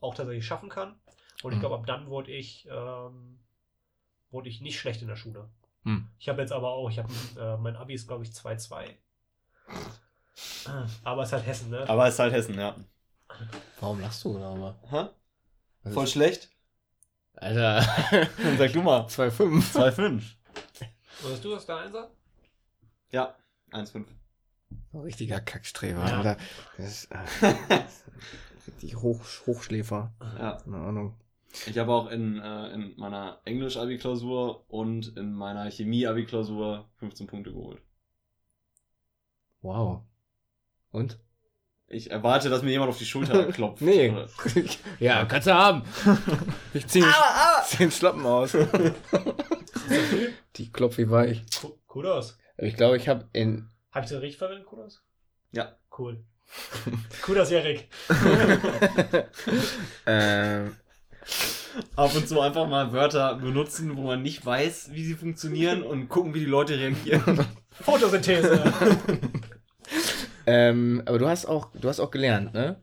[0.00, 0.94] auch tatsächlich schaffen kann.
[1.42, 1.60] Und ich Mhm.
[1.60, 3.40] glaube, ab dann wurde ich, ähm,
[4.30, 5.48] wurde ich nicht schlecht in der Schule.
[5.82, 6.08] Hm.
[6.18, 8.96] Ich habe jetzt aber auch, ich habe, äh, mein Abi ist glaube ich 2-2.
[11.04, 11.88] Aber es ist halt Hessen, ne?
[11.88, 12.74] Aber es ist halt Hessen, ja.
[13.80, 14.76] Warum lachst du darüber?
[14.90, 15.06] Hä?
[15.82, 16.50] Was Voll ist- schlecht?
[17.34, 17.84] Alter.
[18.42, 19.02] Dann sag du mal.
[19.06, 19.72] 2,5.
[19.74, 20.22] 2,5.
[21.22, 22.10] Was hast du, das der Einser?
[23.10, 23.34] Ja,
[23.72, 24.04] 1,5.
[24.92, 26.16] Ein richtiger Kackstreber, Ja.
[26.18, 26.36] Alter.
[26.78, 27.54] Das ist, äh,
[28.66, 30.12] richtig Hoch, Hochschläfer.
[30.38, 30.52] Ja.
[30.62, 31.14] Keine Ahnung.
[31.66, 37.80] Ich habe auch in, äh, in meiner Englisch-Abi-Klausur und in meiner Chemie-Abi-Klausur 15 Punkte geholt.
[39.62, 40.02] Wow.
[40.96, 41.18] Und?
[41.88, 43.82] Ich erwarte, dass mir jemand auf die Schulter klopft.
[43.82, 44.12] Nee.
[44.98, 45.82] Ja, kannst du haben.
[46.72, 48.56] Ich zieh, Ah, zieh den Schlappen aus.
[50.56, 51.44] Die klopft wie weich.
[51.60, 52.38] Ku- Kudos.
[52.56, 53.68] Aber ich glaube, ich habe in.
[53.92, 55.02] Habe ich das richtig verwendet, Kudos?
[55.52, 55.76] Ja.
[55.96, 56.24] Cool.
[57.22, 57.88] Kudos, Erik.
[60.06, 60.76] ähm,
[61.94, 66.08] Ab und zu einfach mal Wörter benutzen, wo man nicht weiß, wie sie funktionieren und
[66.08, 67.44] gucken, wie die Leute reagieren.
[67.70, 68.62] Photosynthese.
[70.46, 72.80] Ähm, aber du hast auch, du hast auch gelernt, ne?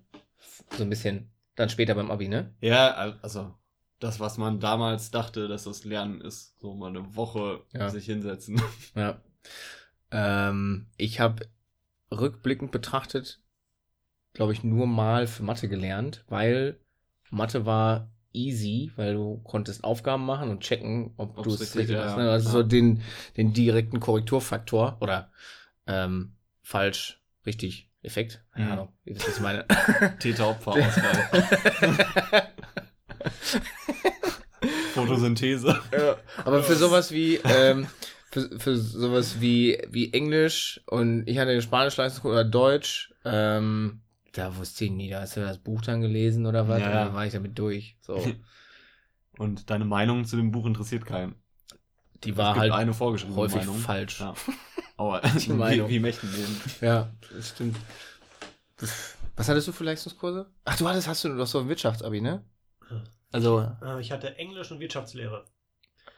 [0.71, 1.29] So ein bisschen.
[1.55, 2.53] Dann später beim Abi, ne?
[2.61, 3.53] Ja, also
[3.99, 6.59] das, was man damals dachte, dass das Lernen ist.
[6.59, 7.89] So mal eine Woche Ja.
[7.89, 8.61] sich hinsetzen.
[8.95, 9.21] Ja.
[10.11, 11.47] Ähm, ich habe
[12.11, 13.41] rückblickend betrachtet,
[14.33, 16.79] glaube ich, nur mal für Mathe gelernt, weil
[17.31, 21.97] Mathe war easy, weil du konntest Aufgaben machen und checken, ob du es richtig, richtig
[21.97, 22.17] hast.
[22.17, 22.29] Ne?
[22.29, 22.51] Also Ja.
[22.53, 23.01] so den,
[23.37, 25.31] den direkten Korrekturfaktor oder
[25.87, 28.43] ähm, falsch, richtig, Effekt.
[28.53, 28.71] Keine Mhm.
[28.71, 29.65] Ahnung, wie wisst ihr, was ich meine.
[30.19, 32.43] Täter-Opfer-Ausgleich.
[34.93, 35.79] Photosynthese.
[35.91, 37.87] Ja, aber für sowas wie, ähm,
[38.31, 44.01] für, für sowas wie, wie Englisch und ich hatte Spanisch Leistungskurs oder Deutsch, ähm,
[44.33, 46.93] da wusste ich nie, da hast du das Buch dann gelesen oder was, Ja, und
[46.93, 47.05] ja.
[47.05, 47.97] dann war ich damit durch.
[48.01, 48.15] So.
[49.39, 51.33] Und deine Meinung zu dem Buch interessiert keinen.
[52.23, 53.77] Die war halt häufig Meinung.
[53.79, 54.19] falsch.
[54.19, 54.35] Ja.
[55.49, 55.89] Meinung.
[55.89, 56.61] wie, wie Mächten leben.
[56.81, 57.77] Ja, das stimmt.
[59.35, 60.51] Was hattest du für Leistungskurse?
[60.65, 62.43] Ach, du hattest, hast du doch so ein Wirtschaftsabi, ne?
[63.31, 65.45] Also, Äh, ich hatte Englisch und Wirtschaftslehre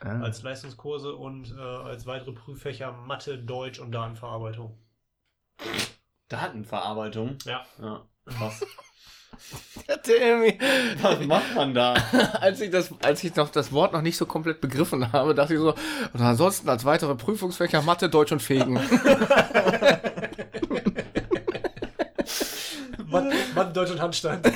[0.00, 4.78] ah, als Leistungskurse und äh, als weitere Prüffächer Mathe, Deutsch und Datenverarbeitung.
[6.28, 7.38] Datenverarbeitung.
[7.44, 7.64] Ja.
[7.80, 8.06] Ja.
[8.26, 8.64] Krass.
[10.02, 10.58] Timmy.
[11.02, 11.94] Was macht man da?
[12.40, 15.54] als ich das, als ich noch das Wort noch nicht so komplett begriffen habe, dachte
[15.54, 15.74] ich so,
[16.12, 18.74] und ansonsten als weitere Prüfungsfächer Mathe, Deutsch und Fegen.
[23.06, 24.46] Mathe, Mathe, Deutsch und Handstand.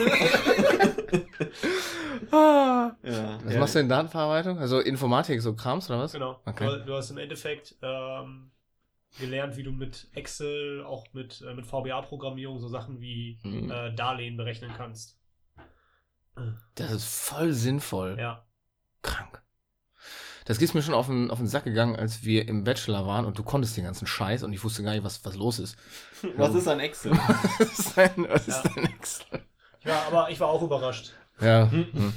[2.31, 2.93] Ah.
[3.03, 3.39] Ja.
[3.45, 3.61] Was ja.
[3.61, 4.59] machst du in Datenverarbeitung?
[4.59, 6.13] Also Informatik, so Krams oder was?
[6.13, 6.39] genau.
[6.45, 6.67] Okay.
[6.67, 8.51] Du, du hast im Endeffekt ähm,
[9.19, 13.71] gelernt, wie du mit Excel, auch mit, äh, mit VBA-Programmierung so Sachen wie Mhm.
[13.71, 15.17] äh, Darlehen berechnen kannst.
[16.75, 18.17] Das ist voll sinnvoll.
[18.19, 18.45] Ja.
[19.03, 19.43] Krank.
[20.47, 23.25] Das ist mir schon auf den, auf den Sack gegangen, als wir im Bachelor waren
[23.27, 25.77] und du konntest den ganzen Scheiß und ich wusste gar nicht, was, was los ist.
[26.37, 27.13] Was ist ein Excel?
[27.59, 28.57] was ist dein, was Ja.
[28.57, 29.41] ist dein Excel?
[29.81, 31.13] Ich war, aber ich war auch überrascht.
[31.41, 31.71] Ja.
[31.71, 31.93] Hm.
[31.93, 32.13] hm.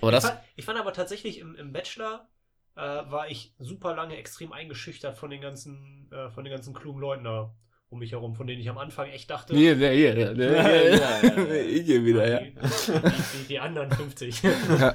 [0.00, 2.28] Aber Ich das, fand, ich fand aber tatsächlich im, im Bachelor
[2.76, 7.00] äh, war ich super lange extrem eingeschüchtert von den ganzen, äh, von den ganzen klugen
[7.00, 7.54] Leuten da
[7.88, 10.52] um mich herum, von denen ich am Anfang echt dachte, hier, der, hier, der, der,
[10.52, 11.54] Ja, ja, ja, ja.
[11.62, 12.40] ich hier wieder, ja.
[12.40, 14.42] die, die, die, anderen 50.
[14.42, 14.94] Ja.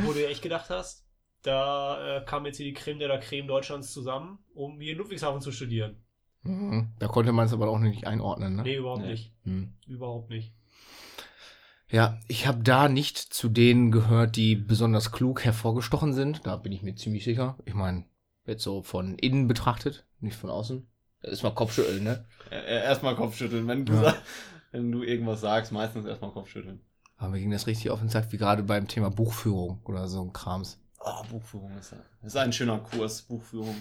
[0.00, 1.06] Wo du echt gedacht hast,
[1.42, 4.98] da äh, kam jetzt hier die Creme de la Creme Deutschlands zusammen, um hier in
[4.98, 6.04] Ludwigshafen zu studieren.
[6.42, 6.92] Mhm.
[6.98, 8.62] Da konnte man es aber auch nicht einordnen, ne?
[8.62, 9.10] Nee, überhaupt Nee.
[9.12, 9.32] nicht.
[9.44, 9.74] Hm.
[9.86, 10.52] Überhaupt nicht.
[11.90, 16.40] Ja, ich habe da nicht zu denen gehört, die besonders klug hervorgestochen sind.
[16.46, 17.56] Da bin ich mir ziemlich sicher.
[17.64, 18.04] Ich meine,
[18.46, 20.86] jetzt so von innen betrachtet, nicht von außen.
[21.22, 22.24] Das ist mal Kopfschütteln, ne?
[22.50, 23.66] Erstmal Kopfschütteln.
[23.66, 24.02] Wenn du, Ja.
[24.02, 24.22] sag,
[24.70, 26.80] wenn du irgendwas sagst, meistens erstmal Kopfschütteln.
[27.16, 30.22] Aber mir ging das richtig auf den Sack, wie gerade beim Thema Buchführung oder so
[30.22, 30.78] ein Krams.
[31.00, 33.74] Oh, Buchführung ist, ist ein schöner Kurs, Buchführung.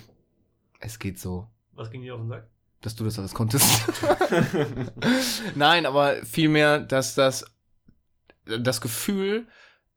[0.80, 2.48] Es geht so, Was ging dir auf den Sack?
[2.82, 3.66] dass du das alles konntest.
[5.56, 7.44] Nein, aber vielmehr, dass das,
[8.60, 9.48] das Gefühl,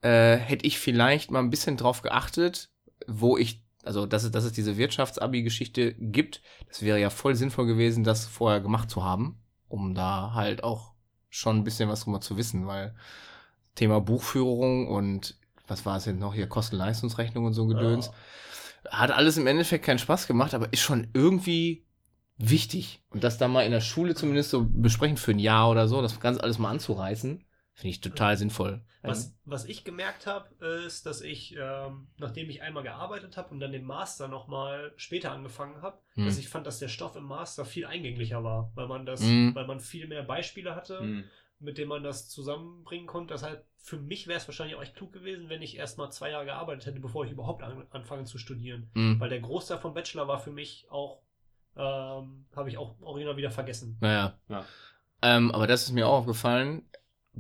[0.03, 2.71] äh, hätte ich vielleicht mal ein bisschen drauf geachtet,
[3.07, 7.67] wo ich, also dass es, dass es diese Wirtschaftsabi-Geschichte gibt, das wäre ja voll sinnvoll
[7.67, 10.93] gewesen, das vorher gemacht zu haben, um da halt auch
[11.29, 12.95] schon ein bisschen was drüber zu wissen, weil
[13.75, 15.37] Thema Buchführung und
[15.69, 18.11] was war es denn noch hier, Kosten-Leistungsrechnung und so Gedöns,
[18.89, 21.85] hat alles im Endeffekt keinen Spaß gemacht, aber ist schon irgendwie
[22.39, 23.03] wichtig.
[23.11, 26.03] Und das dann mal in der Schule zumindest so besprechen für ein Jahr oder so,
[26.03, 27.45] das ganz alles mal anzureißen,
[27.81, 28.83] finde ich total sinnvoll.
[29.03, 33.61] Was, was ich gemerkt habe, ist, dass ich, ähm, nachdem ich einmal gearbeitet habe und
[33.61, 36.27] dann den Master nochmal später angefangen habe, Hm.
[36.27, 39.55] dass ich fand, dass der Stoff im Master viel eingänglicher war, weil man das, Hm.
[39.55, 41.25] weil man viel mehr Beispiele hatte, Hm.
[41.59, 43.33] mit denen man das zusammenbringen konnte.
[43.33, 46.11] Das heißt, für mich wäre es wahrscheinlich auch echt klug gewesen, wenn ich erst mal
[46.11, 48.91] zwei Jahre gearbeitet hätte, bevor ich überhaupt an, anfange zu studieren.
[48.95, 49.19] Mhm.
[49.19, 51.23] Weil der Großteil vom Bachelor war für mich auch,
[51.77, 53.97] ähm, habe ich auch original wieder vergessen.
[54.01, 54.39] Naja.
[54.49, 54.67] Ja.
[55.23, 56.87] Ähm, aber das ist mir auch aufgefallen.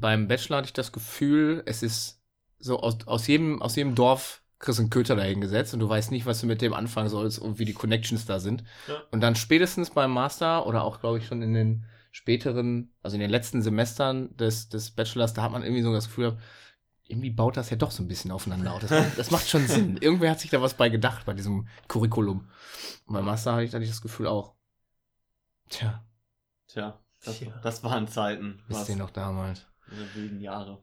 [0.01, 2.21] Beim Bachelor hatte ich das Gefühl, es ist
[2.59, 6.27] so aus, aus, jedem, aus jedem Dorf kriegst einen Köter dahingesetzt und du weißt nicht,
[6.27, 8.63] was du mit dem anfangen sollst und wie die Connections da sind.
[8.89, 9.01] Ja.
[9.11, 13.21] Und dann spätestens beim Master oder auch, glaube ich, schon in den späteren, also in
[13.21, 16.37] den letzten Semestern des, des Bachelors, da hat man irgendwie so das Gefühl,
[17.05, 18.81] irgendwie baut das ja doch so ein bisschen aufeinander auf.
[18.81, 19.97] Das, macht- das macht schon Sinn.
[20.01, 22.49] Irgendwer hat sich da was bei gedacht bei diesem Curriculum.
[23.07, 24.55] Und beim Master hatte ich, hatte ich das Gefühl auch.
[25.71, 26.05] Tja,
[26.67, 27.59] Tja, das, Tja.
[27.63, 28.63] das waren Zeiten.
[28.69, 29.67] wisst ihr noch damals?
[29.90, 30.83] Diese wilden Jahre.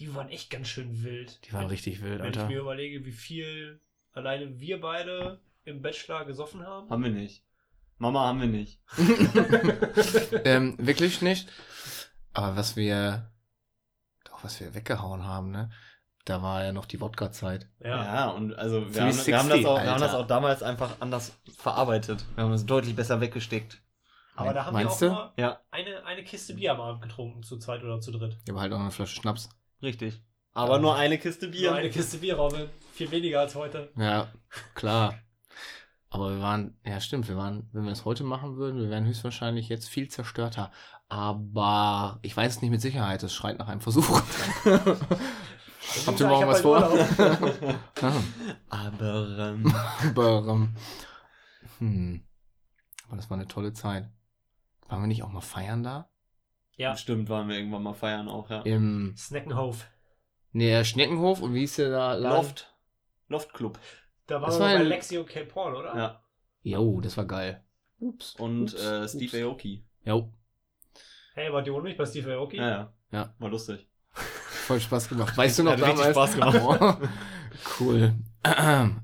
[0.00, 1.44] Die waren echt ganz schön wild.
[1.46, 2.48] Die waren Wenn- richtig wild, Wenn ich Alter.
[2.48, 3.80] mir überlege, wie viel
[4.12, 6.88] alleine wir beide im Bachelor gesoffen haben.
[6.90, 7.44] Haben wir nicht.
[7.98, 8.80] Mama haben wir nicht.
[10.44, 11.48] ähm, wirklich nicht.
[12.32, 13.30] Aber was wir,
[14.24, 15.70] doch was wir weggehauen haben, ne?
[16.24, 17.68] Da war ja noch die Wodka-Zeit.
[17.80, 18.28] Ja, Ja.
[18.28, 21.00] und also wir haben, 360, wir, haben das auch, wir haben das auch damals einfach
[21.00, 22.24] anders verarbeitet.
[22.34, 23.80] Wir haben es deutlich besser weggesteckt.
[24.38, 25.14] Aber da haben Meinst wir du?
[25.14, 28.38] auch nur Ja, eine, eine Kiste Bier am Abend getrunken, zu zweit oder zu dritt.
[28.44, 29.48] Ich habe halt auch eine Flasche Schnaps.
[29.82, 30.22] richtig.
[30.54, 31.70] Aber nur eine Kiste Bier.
[31.70, 32.68] Nur eine Kiste Bier, Robin.
[32.92, 33.92] Viel weniger als heute.
[33.96, 34.28] Ja,
[34.74, 35.14] klar.
[36.10, 39.04] Aber wir waren, ja stimmt, wir waren, wenn wir es heute machen würden, wir wären
[39.04, 40.72] höchstwahrscheinlich jetzt viel zerstörter.
[41.08, 44.20] Aber ich weiß es nicht mit Sicherheit, es schreit nach einem Versuch.
[46.06, 47.74] Habt ihr morgen was bald vor?
[48.70, 49.74] Aber ähm,
[50.10, 50.74] Aber, ähm,
[51.78, 52.24] hm.
[53.06, 54.08] Aber das war eine tolle Zeit.
[54.88, 56.10] Waren wir nicht auch mal feiern da?
[56.76, 58.62] Ja, stimmt, waren wir irgendwann mal feiern auch, ja.
[58.62, 59.86] Im Sneckenhof.
[60.52, 62.14] nee, Schneckenhof und wie hieß der da?
[62.14, 62.36] Laden?
[62.36, 62.74] Loft.
[63.28, 63.78] Loft Club.
[64.26, 65.44] Da waren Das wir war bei ein- Lexi und K.
[65.44, 65.96] Paul, oder?
[65.96, 66.22] Ja.
[66.62, 67.64] Jo, das war geil.
[67.98, 68.34] Ups.
[68.36, 69.12] Und ups, äh, ups.
[69.12, 69.84] Steve Aoki.
[70.04, 70.32] Jo,
[71.34, 72.56] Hey, wart ihr ohne mich bei Steve Aoki?
[72.56, 72.92] Ja, ja.
[73.12, 73.34] Ja.
[73.38, 73.88] War lustig.
[74.12, 75.36] voll Spaß gemacht.
[75.36, 76.32] Weißt du noch Hat richtig damals?
[76.32, 76.98] Spaß gemacht.
[77.80, 78.14] Cool.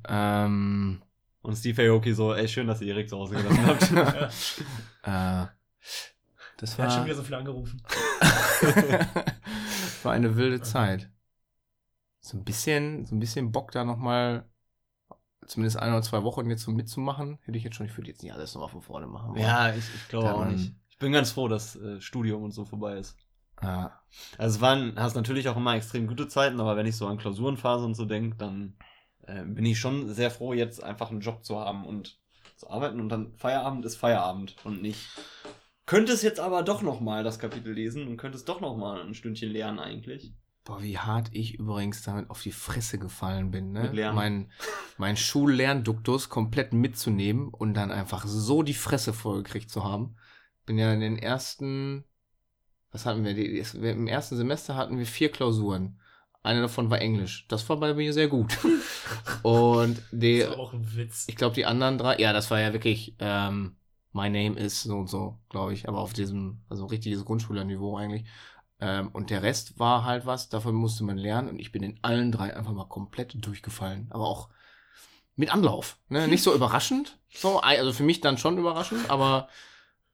[0.09, 1.03] ähm,
[1.43, 3.91] Und Steve Aoki so, ey, schön, dass ihr Erik zu Hause gelassen habt.
[5.07, 5.43] Ja.
[5.45, 5.47] äh,
[6.59, 7.83] das Er hat schon war, wieder so viel angerufen.
[10.03, 11.11] war eine wilde Zeit.
[12.21, 14.49] So ein bisschen, so ein bisschen Bock da nochmal,
[15.47, 17.87] zumindest ein oder zwei Wochen jetzt so mitzumachen, hätte ich jetzt schon.
[17.87, 19.37] Ich würde jetzt nicht alles nochmal von vorne machen.
[19.37, 20.73] ja, ich, ich glaube auch nicht.
[20.89, 23.17] Ich bin ganz froh, dass äh, Studium und so vorbei ist.
[23.61, 23.87] Äh,
[24.39, 27.19] Also es waren, hast natürlich auch immer extrem gute Zeiten, aber wenn ich so an
[27.19, 28.77] Klausurenphase und so denke, dann
[29.27, 32.19] äh, bin ich schon sehr froh, jetzt einfach einen Job zu haben und
[32.57, 35.01] zu arbeiten und dann Feierabend ist Feierabend und nicht.
[35.87, 38.77] Könnte es jetzt aber doch noch mal das Kapitel lesen und könnte es doch noch
[38.77, 40.33] mal ein Stündchen lernen eigentlich.
[40.65, 43.83] Boah, wie hart ich übrigens damit auf die Fresse gefallen bin, ne?
[43.83, 44.17] Mit Lernen.
[44.17, 44.53] Mein,
[44.97, 50.17] mein Schullernduktus komplett mitzunehmen und dann einfach so die Fresse vollgekriegt zu haben.
[50.65, 52.05] Bin ja in den ersten,
[52.91, 53.35] was hatten wir?
[53.35, 56.01] Die, Im ersten Semester hatten wir vier Klausuren.
[56.43, 57.47] Eine davon war Englisch.
[57.49, 58.57] Das war bei mir sehr gut.
[59.43, 61.25] und die, Das ist auch ein Witz.
[61.29, 63.77] ich glaube, die anderen drei, ja, das war ja wirklich, ähm,
[64.15, 68.25] My Name is so und so, glaube ich, aber auf diesem, also richtiges Grundschülerniveau eigentlich.
[68.81, 71.99] Ähm, und der Rest war halt was, davon musste man lernen und ich bin in
[72.03, 74.07] allen drei einfach mal komplett durchgefallen.
[74.11, 74.49] Aber auch
[75.35, 76.29] mit Anlauf, ne?
[76.29, 79.49] Nicht so überraschend, so, also für mich dann schon überraschend, aber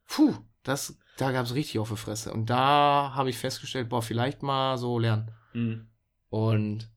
[0.07, 2.33] puh, das, da gab es richtig auf die Fresse.
[2.33, 5.31] Und da habe ich festgestellt, boah, vielleicht mal so lernen.
[5.53, 5.89] Mhm.
[6.31, 6.91] Und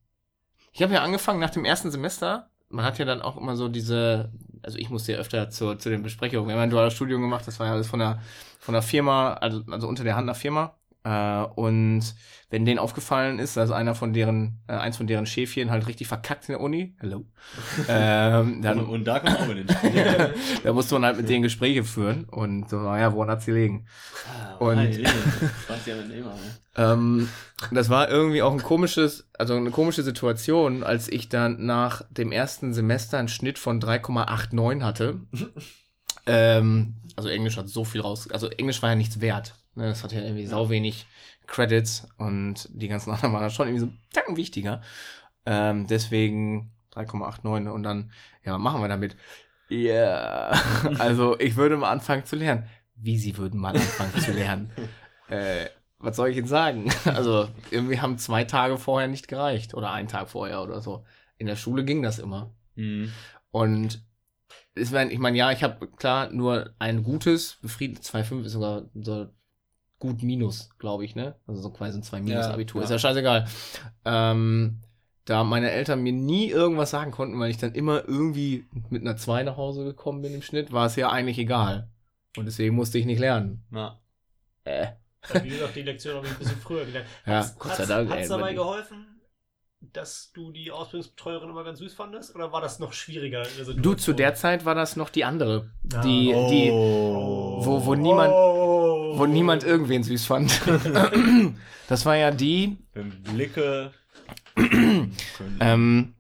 [0.72, 2.50] ich habe ja angefangen nach dem ersten Semester.
[2.70, 4.32] Man hat ja dann auch immer so diese,
[4.64, 6.48] also ich musste ja öfter zu, zu den Besprechungen.
[6.48, 8.22] Wir haben ein duales Studium gemacht, das war ja alles von der,
[8.60, 10.76] von der Firma, also, also unter der Hand einer Firma.
[11.04, 12.16] Äh, und
[12.50, 16.08] wenn denen aufgefallen ist, dass einer von deren, äh, eins von deren Schäfchen halt richtig
[16.08, 17.26] verkackt in der Uni, hello,
[17.90, 19.68] ähm, dann, und, und da kommt auch in den
[20.64, 23.86] da musste man halt mit denen Gespräche führen und so, naja, woran hat's gelegen?
[24.60, 24.78] Und- Und.
[24.78, 26.40] Mit immer, ne?
[26.76, 27.30] Ähm,
[27.72, 32.32] das war irgendwie auch ein komisches, also eine komische Situation, als ich dann nach dem
[32.32, 35.20] ersten Semester einen Schnitt von 3,89 hatte.
[36.26, 39.56] ähm, also Englisch hat so viel raus, also Englisch war ja nichts wert.
[39.76, 39.88] Ne?
[39.88, 41.06] Das hat ja irgendwie sau wenig
[41.48, 44.82] Credits und die ganzen anderen waren dann schon irgendwie so Tacken wichtiger.
[45.46, 48.12] Ähm, deswegen 3,89 und dann,
[48.44, 49.16] ja, was machen wir damit?
[49.70, 50.52] Ja,
[51.00, 52.68] also ich würde mal anfangen zu lernen.
[52.96, 54.72] Wie sie würden mal anfangen zu lernen.
[55.30, 56.92] Äh, was soll ich Ihnen sagen?
[57.06, 59.74] Also, irgendwie haben zwei Tage vorher nicht gereicht.
[59.74, 61.06] Oder einen Tag vorher oder so.
[61.38, 62.54] In der Schule ging das immer.
[62.76, 63.12] Mhm.
[63.50, 64.06] Und
[64.76, 69.30] ich meine, ja, ich habe klar nur ein gutes, befriedet 2,5 ist sogar so
[70.04, 71.36] gut minus, glaube ich, ne?
[71.48, 72.82] Also so quasi ein 2 minus Ja, Abitur.
[72.82, 72.86] ja.
[72.86, 73.48] Ist ja scheißegal.
[74.06, 74.80] Ähm,
[75.26, 79.16] da meine Eltern mir nie irgendwas sagen konnten, weil ich dann immer irgendwie mit einer
[79.16, 81.90] 2 nach Hause gekommen bin im Schnitt, war es ja eigentlich egal.
[82.38, 83.64] Und deswegen musste ich nicht lernen.
[83.70, 84.00] Na.
[84.66, 84.88] Äh.
[85.42, 87.08] Wie gesagt, die Lektion habe ich ein bisschen früher gelernt.
[87.26, 89.06] Ja, Hat's- Gott sei Dank, Hat's ey, dabei geholfen,
[89.94, 92.36] dass du die Ausbildungsbetreuerin immer ganz süß fandest?
[92.36, 93.44] Oder war das noch schwieriger?
[93.78, 95.72] Du, zu der Zeit war das noch die andere.
[95.94, 96.02] Ah.
[96.02, 97.60] Die, die, Oh.
[97.66, 98.32] wo, wo niemand,
[99.14, 99.20] Oh.
[99.20, 100.62] wo niemand irgendwen süß fand.
[101.88, 102.78] das war ja die,
[103.32, 103.92] Blicke.
[105.60, 106.16] ähm,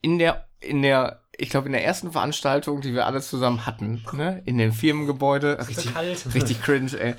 [0.00, 4.04] in der, in der, ich glaube, in der ersten Veranstaltung, die wir alle zusammen hatten,
[4.12, 6.34] ne, in dem Firmengebäude, richtig, kalt.
[6.34, 7.14] richtig cringe, ey.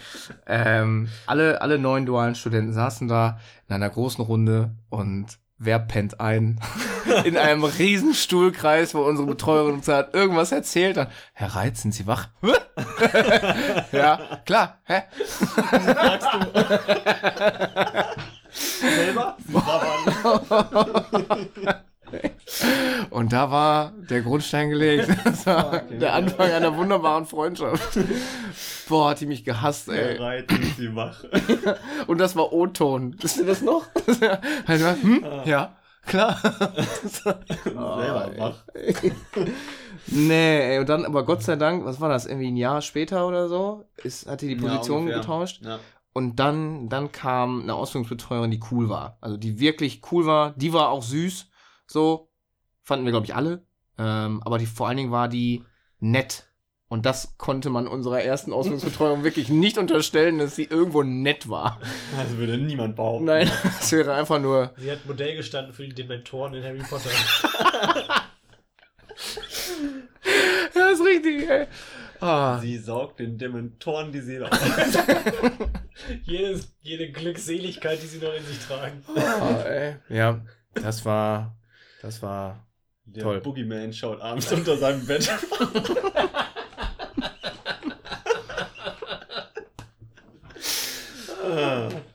[0.47, 6.19] Ähm, alle, alle neun dualen Studenten saßen da in einer großen Runde und wer pennt
[6.19, 6.59] ein?
[7.25, 10.97] in einem riesen Stuhlkreis, wo unsere Betreuerin uns hat irgendwas erzählt.
[10.97, 12.29] Dann, Herr Reitz, sind Sie wach?
[13.91, 14.79] ja, klar.
[14.85, 15.03] Hä?
[15.69, 16.39] Sagst du.
[18.51, 19.37] Selber?
[23.11, 25.07] Und da war der Grundstein gelegt.
[25.23, 25.97] Das war Okay.
[25.99, 27.97] der Anfang einer wunderbaren Freundschaft.
[28.87, 30.15] Boah, hat die mich gehasst, ey.
[30.17, 31.23] Bereit sind sie wach.
[32.07, 33.15] Und das war O-Ton.
[33.21, 33.85] Wisst ihr das noch?
[34.67, 35.25] hm?
[35.45, 36.39] Ja, klar.
[37.03, 38.63] Selber wach.
[40.11, 43.27] Nee, ey, und dann, aber Gott sei Dank, was war das, irgendwie ein Jahr später
[43.27, 45.19] oder so, ist, hat die die Ja, Position ungefähr.
[45.19, 45.61] getauscht.
[45.63, 45.79] Ja.
[46.13, 49.17] Und dann, dann kam eine Ausbildungsbetreuerin, die cool war.
[49.21, 50.51] Also die wirklich cool war.
[50.55, 51.47] Die war auch süß.
[51.85, 52.28] So.
[52.89, 53.61] Fanden wir, glaube ich, alle.
[53.99, 55.63] Ähm, aber die vor allen Dingen war die
[55.99, 56.47] nett.
[56.87, 61.79] Und das konnte man unserer ersten Ausbildungsbetreuung wirklich nicht unterstellen, dass sie irgendwo nett war.
[62.17, 63.25] Das würde niemand behaupten.
[63.25, 63.47] Nein,
[63.79, 64.73] es wäre einfach nur.
[64.77, 67.11] Sie hat Modell gestanden für die Dementoren in Harry Potter.
[70.75, 71.67] Ja, ist richtig, ey.
[72.21, 72.57] Ah.
[72.59, 74.59] Sie saugt den Dementoren die Seele aus.
[76.23, 79.03] Jedes, jede Glückseligkeit, die sie noch in sich tragen.
[79.15, 79.95] Ah, ey.
[80.09, 80.41] Ja,
[80.73, 81.57] das war.
[82.01, 82.68] Das war.
[83.15, 83.41] Der Toll.
[83.41, 85.29] Boogeyman schaut abends unter seinem Bett.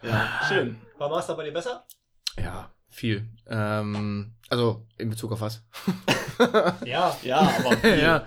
[0.03, 0.77] Ja, schön.
[0.99, 1.85] War Master bei dir besser?
[2.39, 3.27] Ja, viel.
[3.49, 5.63] Ähm, also in Bezug auf was?
[6.85, 7.17] Ja.
[7.23, 8.01] Ja, aber viel.
[8.01, 8.27] ja.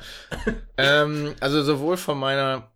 [0.78, 2.72] ähm, also sowohl von meiner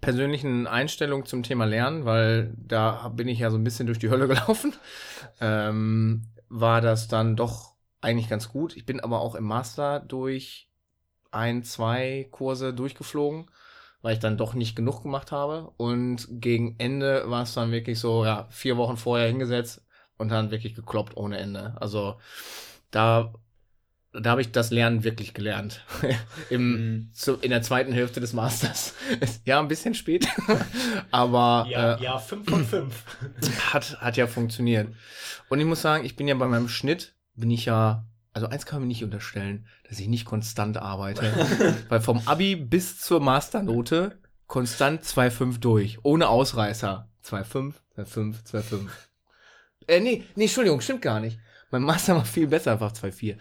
[0.00, 4.08] persönlichen Einstellung zum Thema Lernen, weil da bin ich ja so ein bisschen durch die
[4.08, 4.74] Hölle gelaufen,
[5.40, 8.76] ähm, war das dann doch eigentlich ganz gut.
[8.76, 10.68] Ich bin aber auch im Master durch
[11.30, 13.50] ein, zwei Kurse durchgeflogen,
[14.02, 15.72] weil ich dann doch nicht genug gemacht habe.
[15.76, 19.82] Und gegen Ende war es dann wirklich so, ja, vier Wochen vorher hingesetzt
[20.18, 21.76] und dann wirklich gekloppt ohne Ende.
[21.80, 22.18] Also
[22.90, 23.34] da,
[24.12, 25.84] da habe ich das Lernen wirklich gelernt.
[26.50, 27.10] Im, Mhm.
[27.12, 28.94] zu, in der zweiten Hälfte des Masters.
[29.44, 30.26] ja, ein bisschen spät,
[31.10, 33.04] aber Ja, äh, ja, 5 von 5.
[33.72, 34.88] hat, hat ja funktioniert.
[35.48, 38.66] Und ich muss sagen, ich bin ja bei meinem Schnitt, bin ich ja, also eins
[38.66, 41.32] kann man mir nicht unterstellen, dass ich nicht konstant arbeite.
[41.88, 47.08] Weil vom Abi bis zur Masternote konstant 2,5 durch, ohne Ausreißer.
[47.24, 48.88] 2,5, 2,5, 2,5.
[49.88, 51.38] Äh, nee, nee, Entschuldigung, stimmt gar nicht.
[51.70, 53.36] Mein Master war viel besser, einfach 2,4.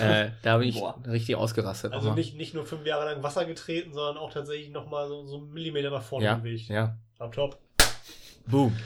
[0.00, 1.00] äh, da bin ich Boah.
[1.06, 1.92] richtig ausgerastet.
[1.92, 5.38] Also nicht, nicht nur fünf Jahre lang Wasser getreten, sondern auch tatsächlich nochmal so, so
[5.38, 6.68] einen Millimeter nach vorne ja, bewegt.
[6.68, 6.98] ja.
[7.16, 7.58] Top, top.
[8.46, 8.76] Boom.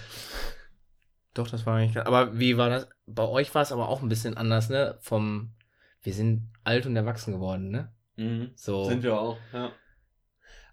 [1.32, 2.06] Doch, das war eigentlich.
[2.06, 2.88] Aber wie war das?
[3.06, 4.96] Bei euch war es aber auch ein bisschen anders, ne?
[5.00, 5.52] Vom.
[6.02, 7.92] Wir sind alt und erwachsen geworden, ne?
[8.16, 8.52] Mhm.
[8.56, 8.84] So.
[8.84, 9.72] Sind wir auch, ja.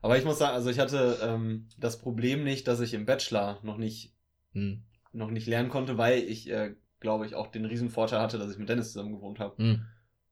[0.01, 3.59] Aber ich muss sagen, also ich hatte ähm, das Problem nicht, dass ich im Bachelor
[3.63, 4.13] noch nicht,
[4.53, 4.83] Hm.
[5.13, 8.51] noch nicht lernen konnte, weil ich, äh, glaube ich, auch den riesen Vorteil hatte, dass
[8.51, 9.55] ich mit Dennis zusammen gewohnt habe.
[9.57, 9.85] Hm.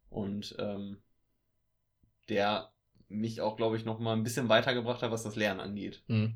[0.09, 0.97] Und ähm,
[2.29, 2.71] der
[3.07, 6.03] mich auch, glaube ich, noch mal ein bisschen weitergebracht hat, was das Lernen angeht.
[6.07, 6.35] Hm.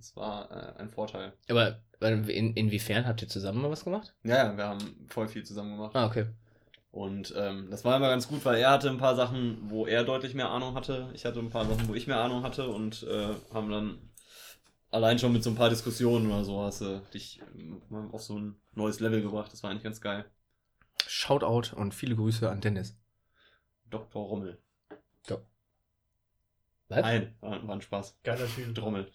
[0.00, 1.34] Das war äh, ein Vorteil.
[1.50, 4.14] Aber in, inwiefern habt ihr zusammen mal was gemacht?
[4.24, 5.94] Ja, ja, wir haben voll viel zusammen gemacht.
[5.94, 6.24] Ah, okay.
[6.90, 10.02] Und ähm, das war immer ganz gut, weil er hatte ein paar Sachen, wo er
[10.04, 11.10] deutlich mehr Ahnung hatte.
[11.12, 13.98] Ich hatte ein paar Sachen, wo ich mehr Ahnung hatte und äh, haben dann
[14.90, 18.38] allein schon mit so ein paar Diskussionen oder so hast du dich ähm, auf so
[18.38, 19.52] ein neues Level gebracht.
[19.52, 20.24] Das war eigentlich ganz geil.
[21.06, 22.96] Shoutout und viele Grüße an Dennis.
[23.90, 24.24] Dr.
[24.24, 24.58] Rommel.
[25.26, 25.42] Do
[26.88, 27.02] Was?
[27.02, 28.18] Nein, war, war ein Spaß.
[28.24, 28.80] Geiler Typ.
[28.80, 29.12] Rommel.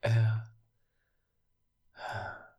[0.00, 0.12] Äh.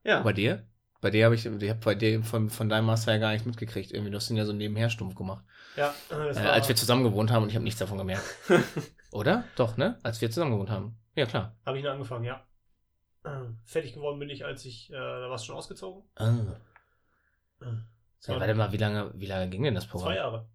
[0.03, 0.21] Ja.
[0.21, 0.67] Bei dir?
[1.01, 3.45] Bei dir habe ich, ich habe bei dir von, von deinem Master ja gar nichts
[3.45, 3.91] mitgekriegt.
[3.91, 5.43] Irgendwie, du hast ihn ja so nebenher stumpf gemacht.
[5.75, 8.23] Ja, äh, als wir zusammen gewohnt haben und ich habe nichts davon gemerkt.
[9.11, 9.43] Oder?
[9.55, 9.99] Doch, ne?
[10.03, 10.97] Als wir zusammen gewohnt haben.
[11.15, 11.55] Ja, klar.
[11.65, 12.45] Habe ich ihn angefangen, ja.
[13.23, 16.03] Äh, fertig geworden bin ich, als ich, äh, da warst du schon ausgezogen.
[16.15, 16.29] Ah.
[17.61, 17.65] Äh,
[18.27, 20.07] ja, warte mal, wie lange, wie lange ging denn das Programm?
[20.09, 20.49] Zwei Jahre.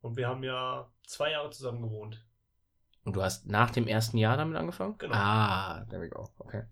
[0.00, 2.24] Und wir haben ja zwei Jahre zusammen gewohnt.
[3.04, 4.96] Und du hast nach dem ersten Jahr damit angefangen?
[4.98, 5.14] Genau.
[5.14, 6.28] Ah, there we go.
[6.38, 6.64] Okay.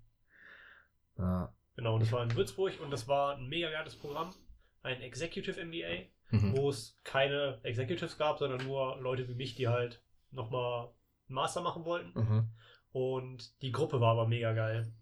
[1.17, 1.53] Ah.
[1.77, 4.35] Genau, und das war in Würzburg und das war ein mega geiles Programm.
[4.83, 6.57] Ein Executive MBA, mhm.
[6.57, 10.89] wo es keine Executives gab, sondern nur Leute wie mich, die halt nochmal
[11.29, 12.19] einen Master machen wollten.
[12.19, 12.49] Mhm.
[12.93, 14.93] Und die Gruppe war aber mega geil.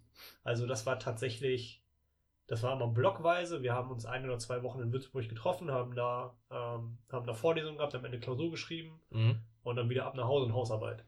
[0.45, 1.83] Also das war tatsächlich,
[2.47, 3.62] das war immer blockweise.
[3.62, 7.35] Wir haben uns ein oder zwei Wochen in Würzburg getroffen, haben da, ähm, haben da
[7.35, 9.41] Vorlesungen gehabt, am Ende Klausur geschrieben mhm.
[9.62, 11.05] und dann wieder ab nach Hause und Hausarbeit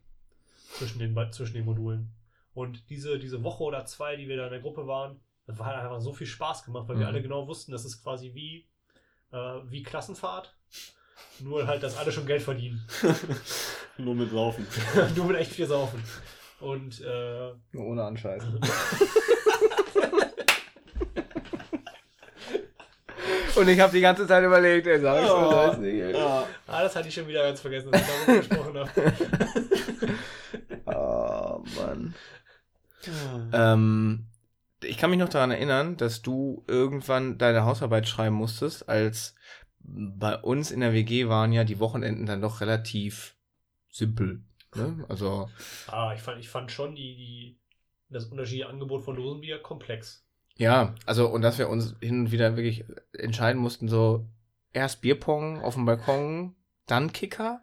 [0.76, 2.12] zwischen den, zwischen den Modulen.
[2.54, 5.76] Und diese, diese Woche oder zwei, die wir da in der Gruppe waren, das hat
[5.76, 7.00] einfach so viel Spaß gemacht, weil mhm.
[7.00, 8.68] wir alle genau wussten, das ist quasi wie,
[9.32, 10.54] äh, wie Klassenfahrt.
[11.40, 12.86] Nur halt, dass alle schon Geld verdienen.
[13.98, 14.66] Nur mit Saufen.
[15.16, 16.02] Nur mit echt viel Saufen.
[16.60, 18.44] Und äh, Nur ohne Anscheiß.
[23.56, 26.14] Und ich habe die ganze Zeit überlegt, ey, sag ich oh, weiß nicht, ey.
[26.14, 28.90] Ah, das hatte ich schon wieder ganz vergessen, dass ich darüber gesprochen habe.
[31.80, 32.14] Mann.
[33.52, 34.26] ähm,
[34.82, 39.34] ich kann mich noch daran erinnern, dass du irgendwann deine Hausarbeit schreiben musstest, als
[39.80, 43.36] bei uns in der WG waren ja die Wochenenden dann doch relativ
[43.90, 44.42] simpel.
[44.74, 45.04] Ne?
[45.08, 45.48] Also.
[45.88, 47.58] Ah, ich fand, ich fand schon die, die,
[48.10, 50.24] das unterschiedliche Angebot von Dosenbier komplex.
[50.56, 54.26] Ja, also und dass wir uns hin und wieder wirklich entscheiden mussten, so
[54.72, 56.56] erst Bierpong auf dem Balkon,
[56.86, 57.62] dann Kicker,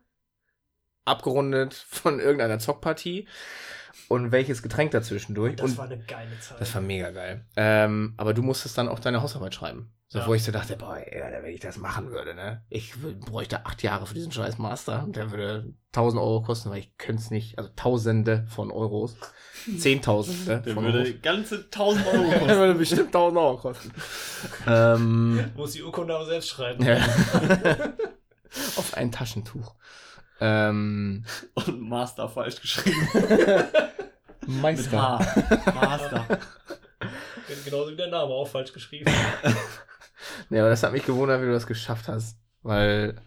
[1.03, 3.28] abgerundet von irgendeiner Zockpartie
[4.10, 5.56] und welches Getränk dazwischendurch.
[5.56, 6.60] Das und war eine geile Zeit.
[6.62, 7.46] Das war mega geil.
[7.56, 9.91] Ähm, aber du musstest dann auch deine Hausarbeit schreiben.
[10.08, 10.28] So, ja.
[10.28, 12.64] Wo ich so dachte, boah, ey, wenn ich das machen würde, ne?
[12.70, 16.78] Ich bräuchte acht Jahre für diesen scheiß Master und der würde tausend Euro kosten, weil
[16.78, 19.16] ich könnte es nicht, also Tausende von Euros.
[19.80, 20.62] Zehntausende.
[20.62, 21.22] Der würde Euros.
[21.24, 22.48] ganze tausend Euro kosten.
[22.48, 23.91] der würde bestimmt tausend Euro kosten.
[24.68, 26.86] ähm, Muss die Urkunde aber selbst schreiben.
[26.86, 26.98] Ja.
[28.78, 29.74] Auf ein Taschentuch.
[30.39, 31.23] Ähm,
[31.53, 33.07] und Master falsch geschrieben.
[34.47, 35.19] Meister.
[35.73, 36.39] Master.
[37.63, 39.11] Genauso wie der Name auch falsch geschrieben.
[40.49, 42.38] nee, aber das hat mich gewundert, wie du das geschafft hast.
[42.61, 43.21] Weil,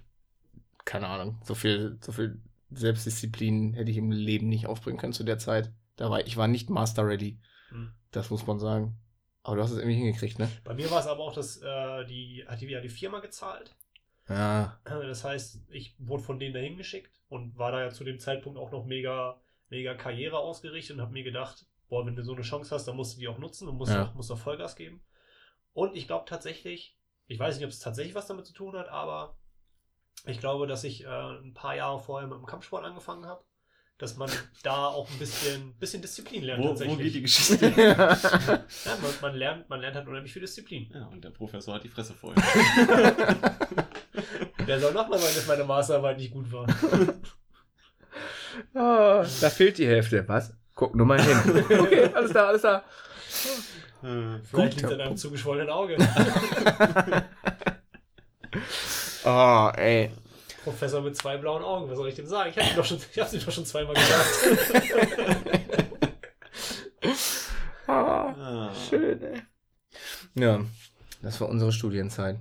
[0.85, 2.41] keine Ahnung, so viel, so viel
[2.71, 5.73] Selbstdisziplin hätte ich im Leben nicht aufbringen können zu der Zeit.
[5.97, 7.41] Da war, ich war nicht Master ready.
[7.71, 7.93] Hm.
[8.11, 8.97] Das muss man sagen.
[9.43, 10.51] Aber du hast es irgendwie hingekriegt, ne?
[10.65, 13.75] Bei mir war es aber auch, dass äh, die, hat die wieder die Firma gezahlt.
[14.29, 14.79] Ja.
[14.85, 18.59] Das heißt, ich wurde von denen dahin geschickt und war da ja zu dem Zeitpunkt
[18.59, 22.43] auch noch mega, mega Karriere ausgerichtet und habe mir gedacht, boah, wenn du so eine
[22.43, 24.05] Chance hast, dann musst du die auch nutzen und musst, ja.
[24.05, 25.03] auch, musst auch Vollgas geben.
[25.73, 28.89] Und ich glaube tatsächlich, ich weiß nicht, ob es tatsächlich was damit zu tun hat,
[28.89, 29.39] aber
[30.27, 33.45] ich glaube, dass ich äh, ein paar Jahre vorher mit dem Kampfsport angefangen habe
[33.99, 34.31] dass man
[34.63, 36.63] da auch ein bisschen, bisschen Disziplin lernt.
[36.63, 36.99] Wo, tatsächlich.
[36.99, 37.73] wo geht die Geschichte?
[37.77, 40.91] ja, man, man, lernt, man lernt halt unheimlich viel Disziplin.
[40.95, 42.35] Ja, und der Professor hat die Fresse voll.
[44.67, 46.67] Der soll nochmal sagen, dass meine Masterarbeit nicht gut war.
[48.75, 50.27] Oh, da fehlt die Hälfte.
[50.29, 50.53] Was?
[50.75, 51.65] Guck nur mal hin.
[51.79, 52.85] Okay, alles da, alles da.
[54.01, 55.97] Hm, Vielleicht liegt es an einem zugeschwollenen Auge.
[59.25, 60.11] oh, ey.
[60.65, 62.51] Professor mit zwei blauen Augen, was soll ich denn sagen?
[62.55, 64.27] Ich habe doch schon, ich hab's ihm doch schon zweimal gesagt.
[67.87, 69.43] ah, schön, ey.
[70.35, 70.61] Ja,
[71.23, 72.39] das war unsere Studienzeit.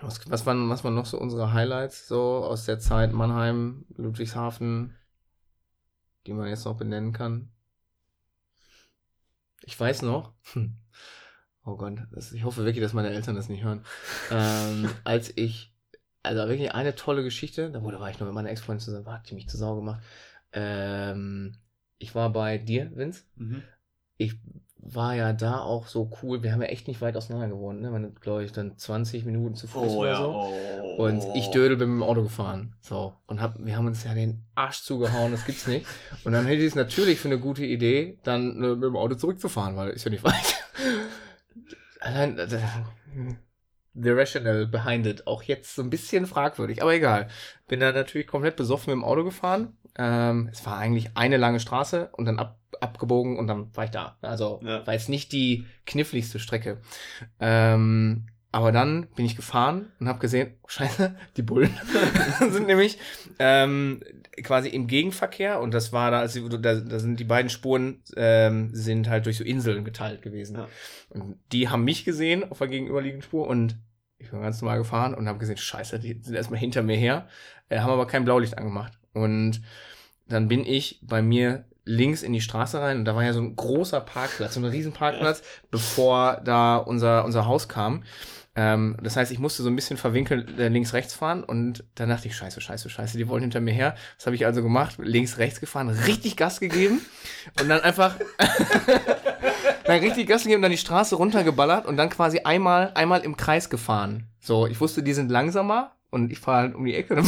[0.00, 4.94] Was, was, waren, was waren noch so unsere Highlights so aus der Zeit Mannheim, Ludwigshafen,
[6.26, 7.50] die man jetzt noch benennen kann?
[9.62, 10.76] Ich weiß noch, hm,
[11.64, 13.84] oh Gott, das, ich hoffe wirklich, dass meine Eltern das nicht hören,
[14.30, 15.74] ähm, als ich
[16.22, 17.70] also wirklich eine tolle Geschichte.
[17.70, 20.02] Da, wurde, war ich noch mit meiner Ex-Freundin zusammen, hat die mich zu Sau gemacht.
[20.52, 21.56] Ähm,
[21.98, 23.24] ich war bei dir, Vince.
[23.36, 23.62] Mhm.
[24.16, 24.34] Ich
[24.76, 26.42] war ja da auch so cool.
[26.42, 27.90] Wir haben ja echt nicht weit auseinander gewohnt, ne?
[27.90, 30.52] Man glaube ich dann 20 Minuten zu Fuß oder so.
[30.82, 31.04] Oh.
[31.04, 32.74] Und ich Dödel bin mit dem Auto gefahren.
[32.80, 33.14] So.
[33.26, 35.86] Und hab, wir haben uns ja den Arsch zugehauen, das gibt's nicht.
[36.24, 39.14] Und dann hätte ich es natürlich für eine gute Idee, dann äh, mit dem Auto
[39.14, 40.64] zurückzufahren, weil ist ja nicht weit.
[42.00, 42.48] Allein, äh,
[43.94, 47.28] the rational behind it, auch jetzt so ein bisschen fragwürdig, aber egal.
[47.68, 49.76] Bin da natürlich komplett besoffen mit dem Auto gefahren.
[49.96, 53.90] Ähm, es war eigentlich eine lange Straße und dann ab, abgebogen und dann war ich
[53.90, 54.16] da.
[54.22, 54.86] Also Ja.
[54.86, 56.78] war jetzt nicht die kniffligste Strecke.
[57.40, 61.74] Ähm, aber dann bin ich gefahren und habe gesehen, oh, scheiße, die Bullen
[62.50, 62.98] sind nämlich
[63.40, 64.00] ähm,
[64.44, 68.70] quasi im Gegenverkehr und das war da, also da, da sind die beiden Spuren ähm,
[68.72, 70.56] sind halt durch so Inseln geteilt gewesen.
[70.56, 70.68] Ja.
[71.08, 73.76] Und die haben mich gesehen auf der gegenüberliegenden Spur und
[74.18, 77.26] ich bin ganz normal gefahren und habe gesehen, scheiße, die sind erstmal hinter mir her,
[77.68, 78.92] äh, haben aber kein Blaulicht angemacht.
[79.12, 79.62] Und
[80.28, 83.40] dann bin ich bei mir links in die Straße rein und da war ja so
[83.40, 88.02] ein großer Parkplatz, so ein riesen Parkplatz, bevor da unser, unser Haus kam.
[88.56, 92.08] Ähm, das heißt, ich musste so ein bisschen verwinkelt äh, links, rechts fahren und dann
[92.08, 93.96] dachte ich, scheiße, scheiße, scheiße, die wollen hinter mir her.
[94.16, 97.00] Das habe ich also gemacht, links, rechts gefahren, richtig Gas gegeben
[97.60, 98.14] und dann einfach
[99.84, 103.70] dann richtig Gas gegeben, dann die Straße runtergeballert und dann quasi einmal, einmal im Kreis
[103.70, 104.28] gefahren.
[104.40, 107.16] So, ich wusste, die sind langsamer und ich fahre halt um die Ecke.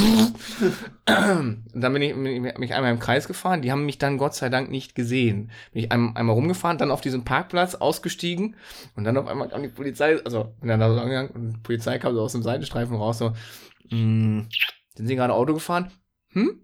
[1.09, 3.61] Und dann bin ich, bin ich mich einmal im Kreis gefahren.
[3.63, 5.51] Die haben mich dann Gott sei Dank nicht gesehen.
[5.73, 8.55] Bin ich einmal, einmal rumgefahren, dann auf diesem Parkplatz ausgestiegen
[8.95, 11.59] und dann auf einmal kam die Polizei, also bin dann da so angegangen und die
[11.59, 13.33] Polizei kam so aus dem Seitenstreifen raus so,
[13.91, 14.43] "Mm,
[14.95, 15.91] sind Sie gerade Auto gefahren?
[16.31, 16.61] Hm?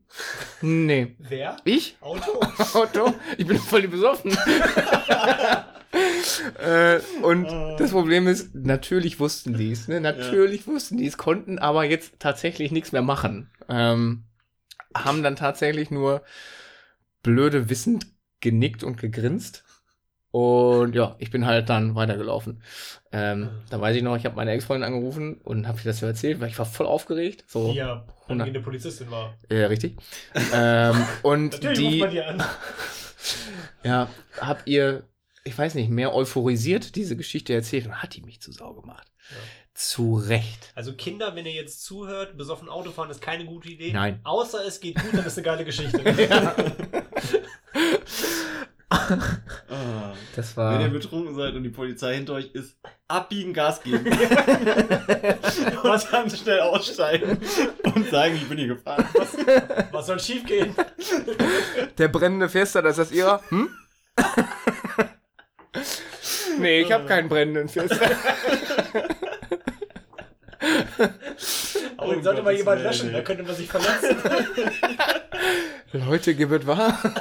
[0.60, 1.16] Nee.
[1.18, 1.56] Wer?
[1.64, 1.96] Ich?
[2.00, 2.40] Auto?
[2.74, 3.14] Auto.
[3.36, 4.36] Ich bin voll besoffen.
[6.58, 7.46] äh, und
[7.78, 10.00] das Problem ist, natürlich wussten die es, ne?
[10.00, 13.50] Natürlich wussten die es, konnten aber jetzt tatsächlich nichts mehr machen.
[13.68, 14.24] Ähm,
[14.94, 16.22] haben dann tatsächlich nur
[17.22, 18.06] blöde wissend
[18.40, 19.64] genickt und gegrinst.
[20.32, 22.62] Und ja, ich bin halt dann weitergelaufen.
[23.12, 26.06] Ähm, da weiß ich noch, ich habe meine Ex-Freundin angerufen und habe ihr das so
[26.06, 27.44] erzählt, weil ich war voll aufgeregt.
[27.46, 29.36] So, Die ja angehende Polizistin war.
[29.50, 29.96] ja, richtig.
[30.54, 32.42] ähm, und Natürlich ruft die, man die an.
[33.84, 34.08] ja,
[34.40, 35.04] habt ihr,
[35.44, 39.10] ich weiß nicht, mehr euphorisiert diese Geschichte erzählt und hat die mich zu Sau gemacht.
[39.30, 39.36] Ja.
[39.74, 40.70] Zu Recht.
[40.74, 43.92] Also Kinder, wenn ihr jetzt zuhört, besoffen Autofahren ist keine gute Idee.
[43.92, 44.20] Nein.
[44.22, 46.02] Außer es geht gut, dann ist eine geile Geschichte.
[49.68, 50.12] Ah.
[50.36, 50.88] Das Wenn ihr war.
[50.88, 52.78] betrunken seid und die Polizei hinter euch ist,
[53.08, 54.06] abbiegen, Gas geben.
[55.82, 57.38] und dann schnell aussteigen
[57.82, 59.06] und sagen, ich bin hier gefahren.
[59.90, 60.74] Was soll schief gehen?
[61.98, 63.42] Der brennende Fiesta, das ist das ihrer?
[63.48, 63.70] Hm?
[66.58, 67.96] nee, ich habe keinen brennenden Fiesta.
[71.96, 74.16] Aber Oh den sollte mal Gottes jemand löschen, da könnte man sich verletzen.
[75.92, 76.98] Leute, gib es wahr.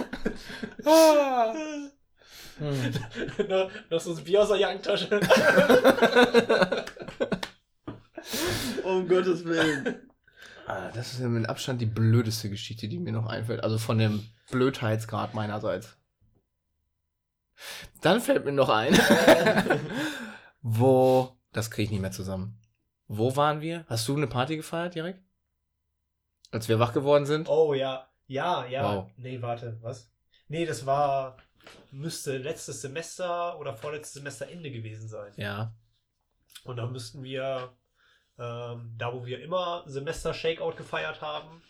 [0.83, 1.53] Ah.
[2.57, 2.91] Hm.
[3.47, 5.19] noch, noch so ein Bier aus der Jackentasche.
[8.83, 10.09] Um Gottes Willen.
[10.65, 13.63] Ah, das ist ja mit Abstand die blödeste Geschichte, die mir noch einfällt.
[13.63, 15.97] Also von dem Blödheitsgrad meinerseits.
[18.01, 18.93] Dann fällt mir noch ein,
[20.61, 22.59] wo, das kriege ich nicht mehr zusammen.
[23.07, 23.85] Wo waren wir?
[23.87, 25.21] Hast du eine Party gefeiert direkt?
[26.51, 27.49] Als wir wach geworden sind?
[27.49, 28.07] Oh ja.
[28.27, 28.83] Ja, ja.
[28.83, 29.11] Wow.
[29.17, 30.11] Nee, warte, was?
[30.47, 31.37] Nee, das war.
[31.91, 35.33] Müsste letztes Semester oder vorletztes Semester Ende gewesen sein.
[35.35, 35.75] Ja.
[36.63, 37.73] Und da müssten wir,
[38.39, 41.61] ähm, da wo wir immer Semester-Shakeout gefeiert haben,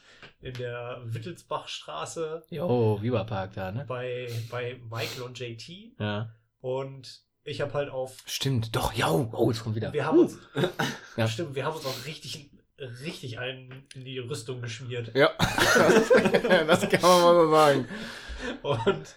[0.42, 3.86] in der Wittelsbachstraße Jo, Viva-Park da, ne?
[3.88, 5.94] bei, bei Michael und JT.
[6.00, 6.34] Ja.
[6.60, 8.18] Und ich habe halt auf.
[8.26, 9.10] Stimmt, doch, ja.
[9.10, 9.94] Oh, jetzt kommt wieder.
[9.94, 10.38] Wir haben uns.
[11.18, 11.28] Ja.
[11.28, 12.50] Stimmt, wir haben uns auch richtig,
[13.04, 15.14] richtig einen in die Rüstung geschmiert.
[15.14, 16.10] Ja, das
[16.90, 17.88] kann man mal so sagen.
[18.62, 19.16] Und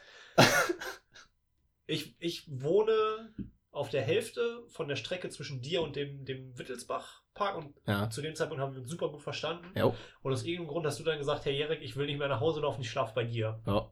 [1.87, 3.33] ich, ich wohne
[3.75, 8.09] auf der Hälfte von der Strecke zwischen dir und dem, dem Wittelsbach-Park und Ja.
[8.09, 9.66] zu dem Zeitpunkt haben wir uns super gut verstanden.
[9.79, 9.95] Jo.
[10.22, 12.41] Und aus irgendeinem Grund hast du dann gesagt, Herr Jerek, ich will nicht mehr nach
[12.41, 13.61] Hause laufen, ich schlafe bei dir.
[13.66, 13.91] Ja.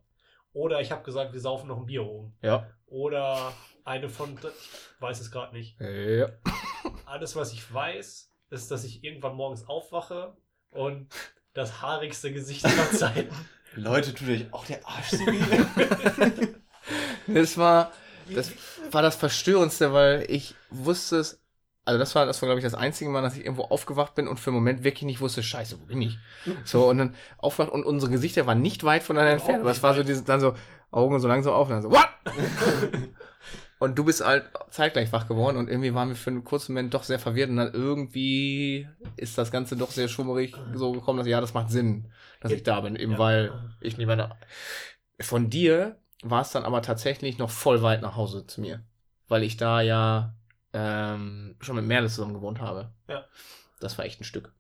[0.53, 2.37] Oder ich habe gesagt, wir saufen noch ein Bier oben.
[2.43, 2.69] Ja.
[2.87, 3.53] Oder
[3.85, 5.81] eine von, ich weiß es gerade nicht.
[5.81, 6.29] Ja.
[7.07, 10.37] Alles, was ich weiß, ist, dass ich irgendwann morgens aufwache
[10.71, 11.09] und
[11.55, 13.35] das haarigste Gesicht aller Zeiten.
[13.75, 16.47] Leute, tut euch auch der Arsch so weh.
[17.27, 17.93] Das war,
[18.35, 18.53] das
[18.91, 21.41] war das Verstörendste, weil ich wusste es,
[21.85, 24.29] also das war, das war glaube ich das einzige Mal, dass ich irgendwo aufgewacht bin
[24.29, 26.19] und für einen Moment wirklich nicht wusste, scheiße, wo bin ich?
[26.65, 29.95] So, und dann aufwacht und unsere Gesichter waren nicht weit voneinander entfernt, aber es war
[29.95, 30.55] so dieses, dann so,
[30.91, 32.09] Augen so langsam auf und dann so, what?
[33.79, 36.95] und du bist halt zeitgleich wach geworden und irgendwie waren wir für einen kurzen Moment
[36.95, 41.27] doch sehr verwirrt und dann irgendwie ist das Ganze doch sehr schummerig so gekommen, dass
[41.27, 43.19] ja, das macht Sinn, dass ich da bin, eben Ja.
[43.19, 44.37] weil ich nicht da.
[45.21, 48.83] Von dir war es dann aber tatsächlich noch voll weit nach Hause zu mir.
[49.29, 50.35] Weil ich da ja
[50.73, 52.93] ähm, schon mit Merle zusammen gewohnt habe.
[53.09, 53.25] Ja.
[53.81, 54.53] Das war echt ein Stück.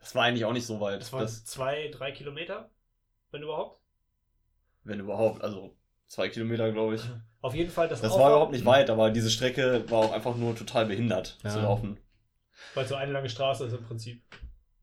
[0.00, 1.00] Das war eigentlich auch nicht so weit.
[1.00, 2.70] Das waren Das, zwei, drei Kilometer,
[3.30, 3.80] wenn überhaupt.
[4.84, 7.02] wenn überhaupt, also zwei Kilometer, glaube ich.
[7.40, 10.34] Auf jeden Fall das Das war überhaupt nicht weit, aber diese Strecke war auch einfach
[10.36, 11.50] nur total behindert Ja.
[11.50, 11.98] zu laufen.
[12.74, 14.22] Weil es so eine lange Straße ist im Prinzip.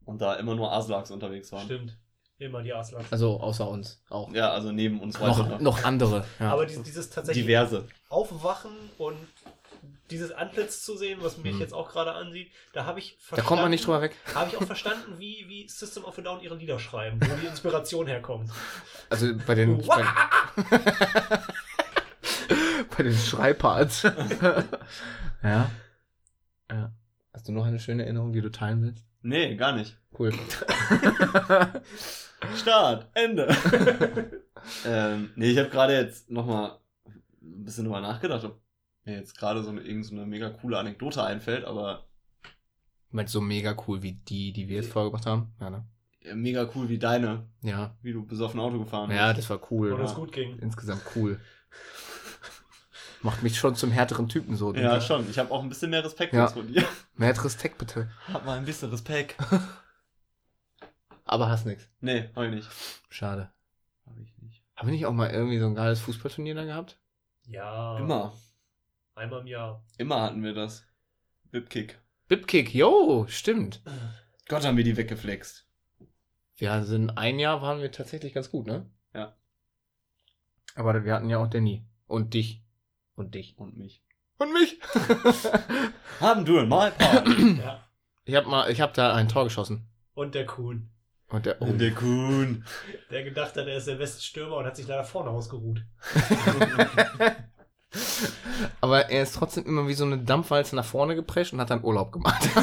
[0.04, 1.64] Und da immer nur Aslaks unterwegs waren.
[1.66, 1.98] Stimmt.
[2.38, 3.10] Immer die Aslaks.
[3.10, 4.30] Also außer uns auch.
[4.32, 6.24] Ja, also neben uns weiter noch, noch andere.
[6.38, 6.52] Ja.
[6.52, 7.86] Aber dieses, dieses tatsächlich diverse.
[8.10, 9.16] Aufwachen und
[10.10, 11.60] dieses Antlitz zu sehen, was mich Mhm.
[11.60, 13.48] jetzt auch gerade ansieht, da habe ich da verstanden.
[13.48, 14.14] kommt man nicht drüber weg.
[14.34, 17.46] Habe ich auch verstanden, wie, wie System of a Down ihre Lieder schreiben, wo die
[17.46, 18.50] Inspiration herkommt.
[19.10, 20.04] Also bei den, bei,
[22.96, 24.02] bei den Schreibparts.
[25.42, 25.70] ja.
[26.70, 26.92] ja.
[27.32, 29.04] Hast du noch eine schöne Erinnerung, die du teilen willst?
[29.22, 29.96] Nee, gar nicht.
[30.16, 30.32] Cool.
[32.56, 33.48] Start, Ende.
[34.86, 36.78] ähm, nee, ich habe gerade jetzt nochmal
[37.42, 38.60] ein bisschen drüber nachgedacht, ob
[39.04, 42.06] mir jetzt gerade so eine, irgend so eine mega coole Anekdote einfällt, aber
[43.10, 45.54] Meinst so mega cool wie die, die wir jetzt vorgebracht haben?
[45.60, 45.84] Ja, ne?
[46.34, 47.94] mega cool wie deine, Ja.
[48.02, 49.38] wie du besoffen Auto gefahren Ja, bist.
[49.48, 49.92] das war cool.
[49.92, 50.06] Und Ja.
[50.06, 50.58] es gut ging.
[50.58, 51.40] Insgesamt cool.
[53.22, 54.74] Macht mich schon zum härteren Typen so.
[54.74, 55.28] Ja, schon.
[55.30, 56.42] Ich habe auch ein bisschen mehr Respekt Ja.
[56.44, 56.84] jetzt von dir.
[57.14, 58.10] Mehr Respekt bitte.
[58.32, 59.36] Hab mal ein bisschen Respekt.
[61.26, 61.90] Aber hast nix.
[62.00, 62.68] Nee, hab ich nicht.
[63.10, 63.50] Schade.
[64.06, 64.62] Hab ich nicht.
[64.76, 66.98] Haben wir nicht auch mal irgendwie so ein geiles Fußballturnier da gehabt?
[67.46, 67.98] Ja.
[67.98, 68.32] Immer.
[69.16, 69.84] Einmal im Jahr.
[69.98, 70.86] Immer hatten wir das.
[71.50, 71.98] Whipkick.
[72.28, 73.82] Bipkick, jo, stimmt.
[74.48, 75.66] Gott, haben wir die weggeflext.
[76.56, 78.88] Wir sind ein Jahr waren wir tatsächlich ganz gut, ne?
[79.12, 79.34] Ja.
[80.76, 81.84] Aber wir hatten ja auch Danny.
[82.06, 82.62] Und dich.
[83.16, 83.58] Und dich.
[83.58, 84.04] Und mich.
[84.38, 84.78] Und mich.
[86.20, 87.26] Haben du ein Mal Part.
[87.28, 87.84] Ja.
[88.24, 89.88] ich hab mal, ich hab da ein Tor geschossen.
[90.14, 90.90] Und der Kuhn.
[91.28, 91.72] Und der, oh.
[91.72, 92.64] Der Kuhn.
[93.10, 95.82] Der gedacht hat, er ist der beste Stürmer und hat sich leider vorne ausgeruht.
[98.80, 101.82] Aber er ist trotzdem immer wie so eine Dampfwalze nach vorne geprescht und hat dann
[101.82, 102.48] Urlaub gemacht.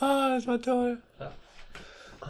[0.00, 1.02] ah, das war toll.
[1.18, 1.32] Ja.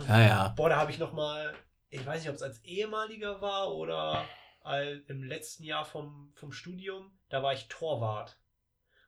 [0.08, 0.48] Ja, ja.
[0.56, 1.54] Boah, da habe ich noch mal,
[1.88, 4.24] ich weiß nicht, ob es als ehemaliger war oder
[4.62, 8.40] all, im letzten Jahr vom, vom Studium, da war ich Torwart.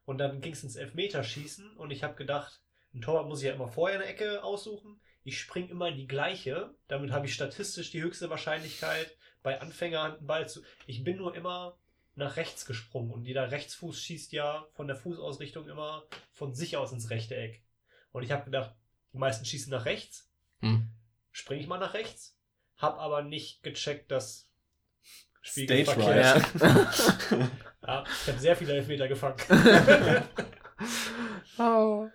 [0.05, 2.61] Und dann ging es ins Elfmeterschießen und ich habe gedacht,
[2.97, 5.01] ein Torwart muss ich ja immer vorher eine Ecke aussuchen.
[5.23, 6.75] Ich springe immer in die gleiche.
[6.89, 10.63] Damit habe ich statistisch die höchste Wahrscheinlichkeit, bei Anfängern einen Ball zu.
[10.87, 11.77] Ich bin nur immer
[12.15, 16.93] nach rechts gesprungen und jeder Rechtsfuß schießt ja von der Fußausrichtung immer von sich aus
[16.93, 17.63] ins rechte Eck.
[18.13, 18.75] Und ich habe gedacht,
[19.13, 20.31] die meisten schießen nach rechts
[20.61, 20.89] Hm.
[21.33, 22.35] springe ich mal nach rechts,
[22.79, 24.49] hab aber nicht gecheckt, dass
[25.43, 27.51] Stage Spiegelverkehr- right.
[27.87, 29.37] Ja, ich habe sehr viele Elfmeter gefangen.
[31.59, 32.09] Oh.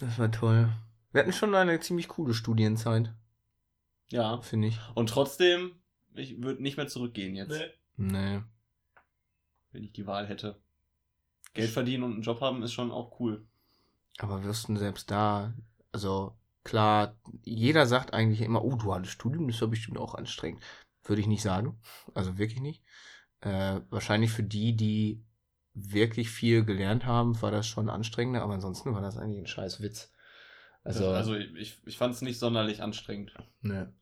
[0.00, 0.72] Das war toll.
[1.12, 3.12] Wir hatten schon eine ziemlich coole Studienzeit,
[4.10, 4.40] ja.
[4.40, 4.78] finde ich.
[4.94, 5.72] Und trotzdem,
[6.14, 7.50] ich würde nicht mehr zurückgehen jetzt,
[7.96, 8.12] nee.
[8.12, 8.42] Nee.
[9.72, 10.60] wenn ich die Wahl hätte.
[11.52, 13.44] Geld verdienen und einen Job haben ist schon auch cool.
[14.18, 15.52] Aber wir wussten selbst da,
[15.92, 20.62] also klar, jeder sagt eigentlich immer, oh, du hattest Studium, das war bestimmt auch anstrengend.
[21.04, 21.80] Würde ich nicht sagen.
[22.14, 22.84] Also wirklich nicht.
[23.40, 25.24] Äh, wahrscheinlich für die, die
[25.74, 29.82] wirklich viel gelernt haben, war das schon anstrengender, aber ansonsten war das eigentlich ein scheiß
[29.82, 30.12] Witz.
[30.82, 33.32] Also, also ich, ich fand es nicht sonderlich anstrengend.
[33.60, 33.92] ne.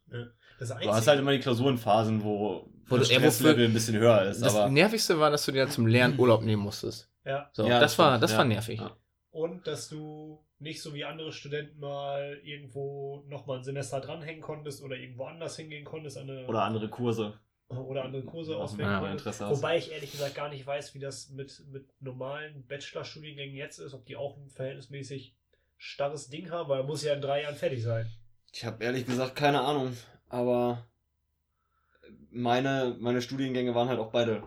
[0.58, 4.42] Das Du hast halt immer die Klausurenphasen, wo, Wo das Stresslevel ein bisschen höher ist.
[4.42, 7.08] Das aber Nervigste war, dass du dir zum Lernen Urlaub nehmen musstest.
[7.24, 7.48] ja.
[7.52, 8.38] So, Ja, das, das war, das ja.
[8.38, 8.80] war nervig.
[8.80, 8.96] Ja.
[9.30, 14.82] Und dass du nicht so wie andere Studenten mal irgendwo nochmal ein Semester dranhängen konntest
[14.82, 17.38] oder irgendwo anders hingehen konntest an eine, oder andere Kurse.
[17.68, 19.12] Oder andere Kurse auswählen ja.
[19.12, 19.48] Interesse.
[19.50, 23.94] Wobei ich ehrlich gesagt gar nicht weiß, wie das mit, mit normalen Bachelorstudiengängen jetzt ist,
[23.94, 25.34] ob die auch ein verhältnismäßig
[25.76, 28.06] starres Ding haben, weil er muss ja in drei Jahren fertig sein.
[28.52, 29.92] Ich habe ehrlich gesagt keine Ahnung,
[30.28, 30.86] aber
[32.30, 34.42] meine, meine Studiengänge waren halt auch beide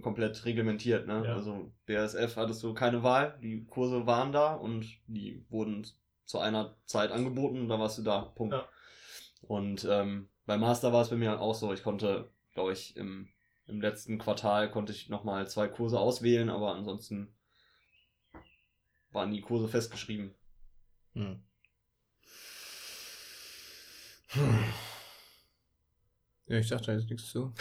[0.00, 1.06] komplett reglementiert.
[1.06, 1.22] Ne?
[1.24, 1.34] Ja.
[1.34, 5.86] Also BASF hattest du keine Wahl, die Kurse waren da und die wurden
[6.24, 8.32] zu einer Zeit angeboten und da warst du da.
[8.34, 8.54] Punkt.
[8.54, 8.64] Ja.
[9.42, 13.28] Und ähm, beim Master war es bei mir auch so, ich konnte, glaube ich, im,
[13.66, 17.34] im letzten Quartal konnte ich nochmal zwei Kurse auswählen, aber ansonsten
[19.10, 20.34] waren die Kurse festgeschrieben.
[21.14, 21.42] Hm.
[24.28, 24.64] Hm.
[26.46, 27.52] Ja, ich dachte, da ist nichts zu.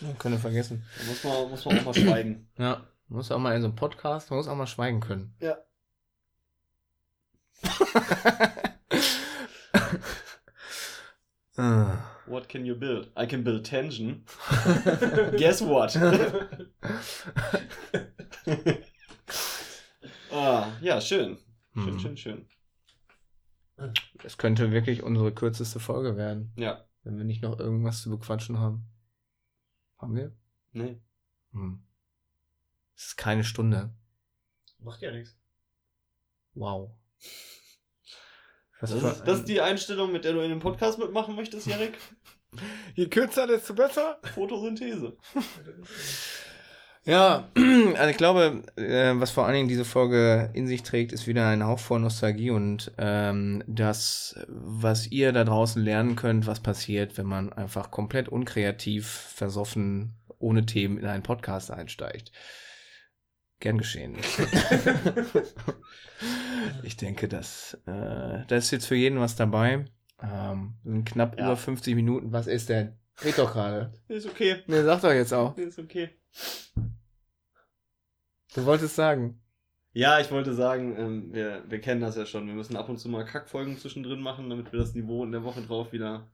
[0.00, 0.84] ja, können wir vergessen.
[0.98, 2.48] Da muss man, muss man auch mal schweigen.
[2.58, 5.34] Ja, man muss auch mal in so einem Podcast, man muss auch mal schweigen können.
[5.40, 5.58] Ja.
[11.56, 12.13] Ah.
[12.26, 13.10] What can you build?
[13.16, 14.24] I can build tension.
[15.36, 15.94] Guess what?
[20.32, 21.38] ah, ja, schön.
[21.74, 21.98] Schön, Hm.
[21.98, 22.46] schön, schön.
[24.22, 26.84] Das könnte wirklich unsere kürzeste Folge werden, Ja.
[27.02, 28.84] wenn wir nicht noch irgendwas zu bequatschen haben.
[29.98, 30.32] Haben wir?
[30.72, 31.00] Nee.
[31.52, 31.82] Hm.
[32.96, 33.92] Es ist keine Stunde.
[34.78, 35.36] Macht ja nichts.
[36.54, 36.92] Wow.
[38.90, 41.66] Das für ist, das ist die Einstellung, mit der du in dem Podcast mitmachen möchtest,
[41.66, 41.98] Jarek?
[42.94, 44.18] Je kürzer, desto besser.
[44.34, 45.16] Photosynthese.
[47.06, 51.26] Ja, also ich glaube, äh, was vor allen Dingen diese Folge in sich trägt, ist
[51.26, 56.60] wieder ein Hauch voll Nostalgie und ähm, das, was ihr da draußen lernen könnt, was
[56.60, 62.32] passiert, wenn man einfach komplett unkreativ, versoffen, ohne Themen in einen Podcast einsteigt.
[63.64, 64.14] Gern geschehen.
[66.82, 69.86] ich denke, dass äh, da ist jetzt für jeden was dabei.
[70.22, 71.46] Ähm, sind knapp Ja.
[71.46, 72.30] über 50 Minuten.
[72.30, 72.92] Was ist denn?
[73.24, 73.94] Red doch gerade.
[74.08, 74.56] Ist okay.
[74.66, 75.56] Ne, sag doch jetzt auch.
[75.56, 76.10] Ist okay.
[78.54, 79.40] Du wolltest sagen.
[79.94, 82.46] Ja, ich wollte sagen, ähm, wir, wir kennen das ja schon.
[82.46, 85.42] Wir müssen ab und zu mal Kackfolgen zwischendrin machen, damit wir das Niveau in der
[85.42, 86.28] Woche drauf wieder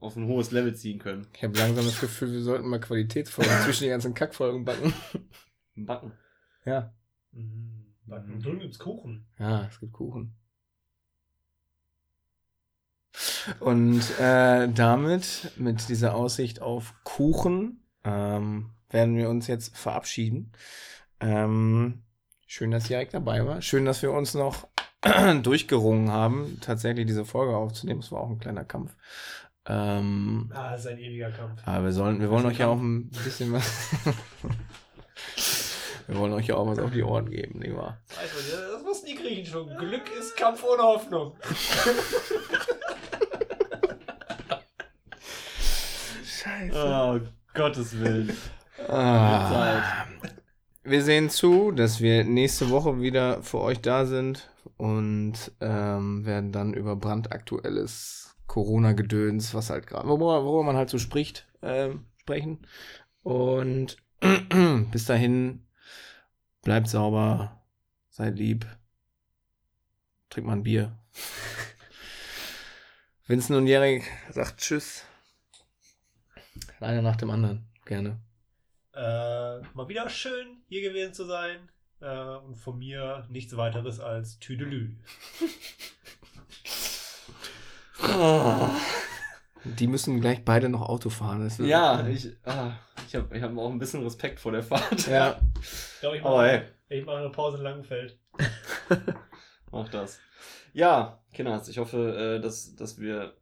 [0.00, 1.28] auf ein hohes Level ziehen können.
[1.34, 4.92] Ich habe langsam das Gefühl, wir sollten mal Qualitätsfolgen zwischen die ganzen Kackfolgen backen.
[5.86, 6.12] Backen.
[6.64, 6.92] Ja.
[7.32, 7.86] Mhm.
[8.06, 8.40] Backen.
[8.40, 9.26] Drüben gibt's Kuchen.
[9.38, 10.34] Ja, es gibt Kuchen.
[13.60, 20.52] Und äh, damit, mit dieser Aussicht auf Kuchen, ähm, werden wir uns jetzt verabschieden.
[21.20, 22.02] Ähm,
[22.46, 23.62] schön, dass Jarek dabei war.
[23.62, 24.68] Schön, dass wir uns noch
[25.42, 28.00] durchgerungen haben, tatsächlich diese Folge aufzunehmen.
[28.00, 28.94] Es war auch ein kleiner Kampf.
[29.66, 31.60] Ähm, Ah, das ist ein ewiger Kampf.
[31.66, 33.90] aber wir sollen, wir wollen euch ja auch ein bisschen was.
[36.10, 38.02] wir wollen euch ja auch was auf die Ohren geben, nicht wahr?
[38.08, 38.38] Weißt du,
[38.72, 39.68] das wussten die Griechen schon.
[39.76, 41.36] Glück ist Kampf ohne Hoffnung.
[46.24, 46.74] Scheiße.
[46.74, 47.20] Oh,
[47.54, 48.36] Gottes Willen.
[48.88, 50.06] Ah.
[50.82, 56.50] Wir sehen zu, dass wir nächste Woche wieder für euch da sind und ähm, werden
[56.50, 62.66] dann über brandaktuelles Corona-Gedöns, was halt gerade, worüber, worüber man halt so spricht, ähm, sprechen.
[63.22, 63.98] Und
[64.90, 65.66] bis dahin,
[66.62, 67.60] bleibt sauber,
[68.08, 68.66] seid lieb,
[70.28, 70.96] trinkt mal ein Bier.
[73.26, 75.04] Vincent und Jerry sagt Tschüss.
[76.80, 78.20] Einer nach dem anderen, gerne.
[78.92, 81.68] Äh, mal wieder schön, hier gewesen zu sein.
[82.00, 84.96] Äh, und von mir nichts weiteres als Tüdelü.
[89.64, 91.50] Die müssen gleich beide noch Auto fahren.
[91.58, 92.72] Ja, ich, ah,
[93.06, 95.06] ich habe ich hab auch ein bisschen Respekt vor der Fahrt.
[95.06, 95.40] Ja.
[96.00, 98.18] Ich glaube, ich Aber hey, mache ich mach eine Pause in Langenfeld.
[99.70, 100.18] mach das.
[100.72, 103.36] Ja, Kinders, ich hoffe, äh, dass, dass wir.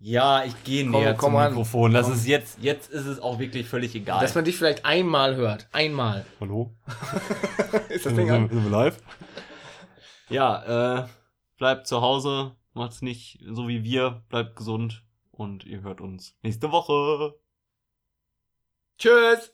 [0.00, 1.52] Ja, ich gehe näher komm zum an.
[1.52, 1.92] Mikrofon.
[1.92, 2.16] Das Komm.
[2.16, 4.20] ist jetzt, jetzt ist es auch wirklich völlig egal.
[4.20, 5.68] Dass man dich vielleicht einmal hört.
[5.70, 6.26] Einmal.
[6.40, 6.74] Hallo?
[7.90, 8.48] ist das Ding an?
[8.48, 8.96] Sind wir live?
[10.30, 11.08] Ja, äh,
[11.58, 16.72] bleibt zu Hause, macht's nicht so wie wir, bleibt gesund und ihr hört uns nächste
[16.72, 17.38] Woche.
[18.98, 19.52] Tschüss.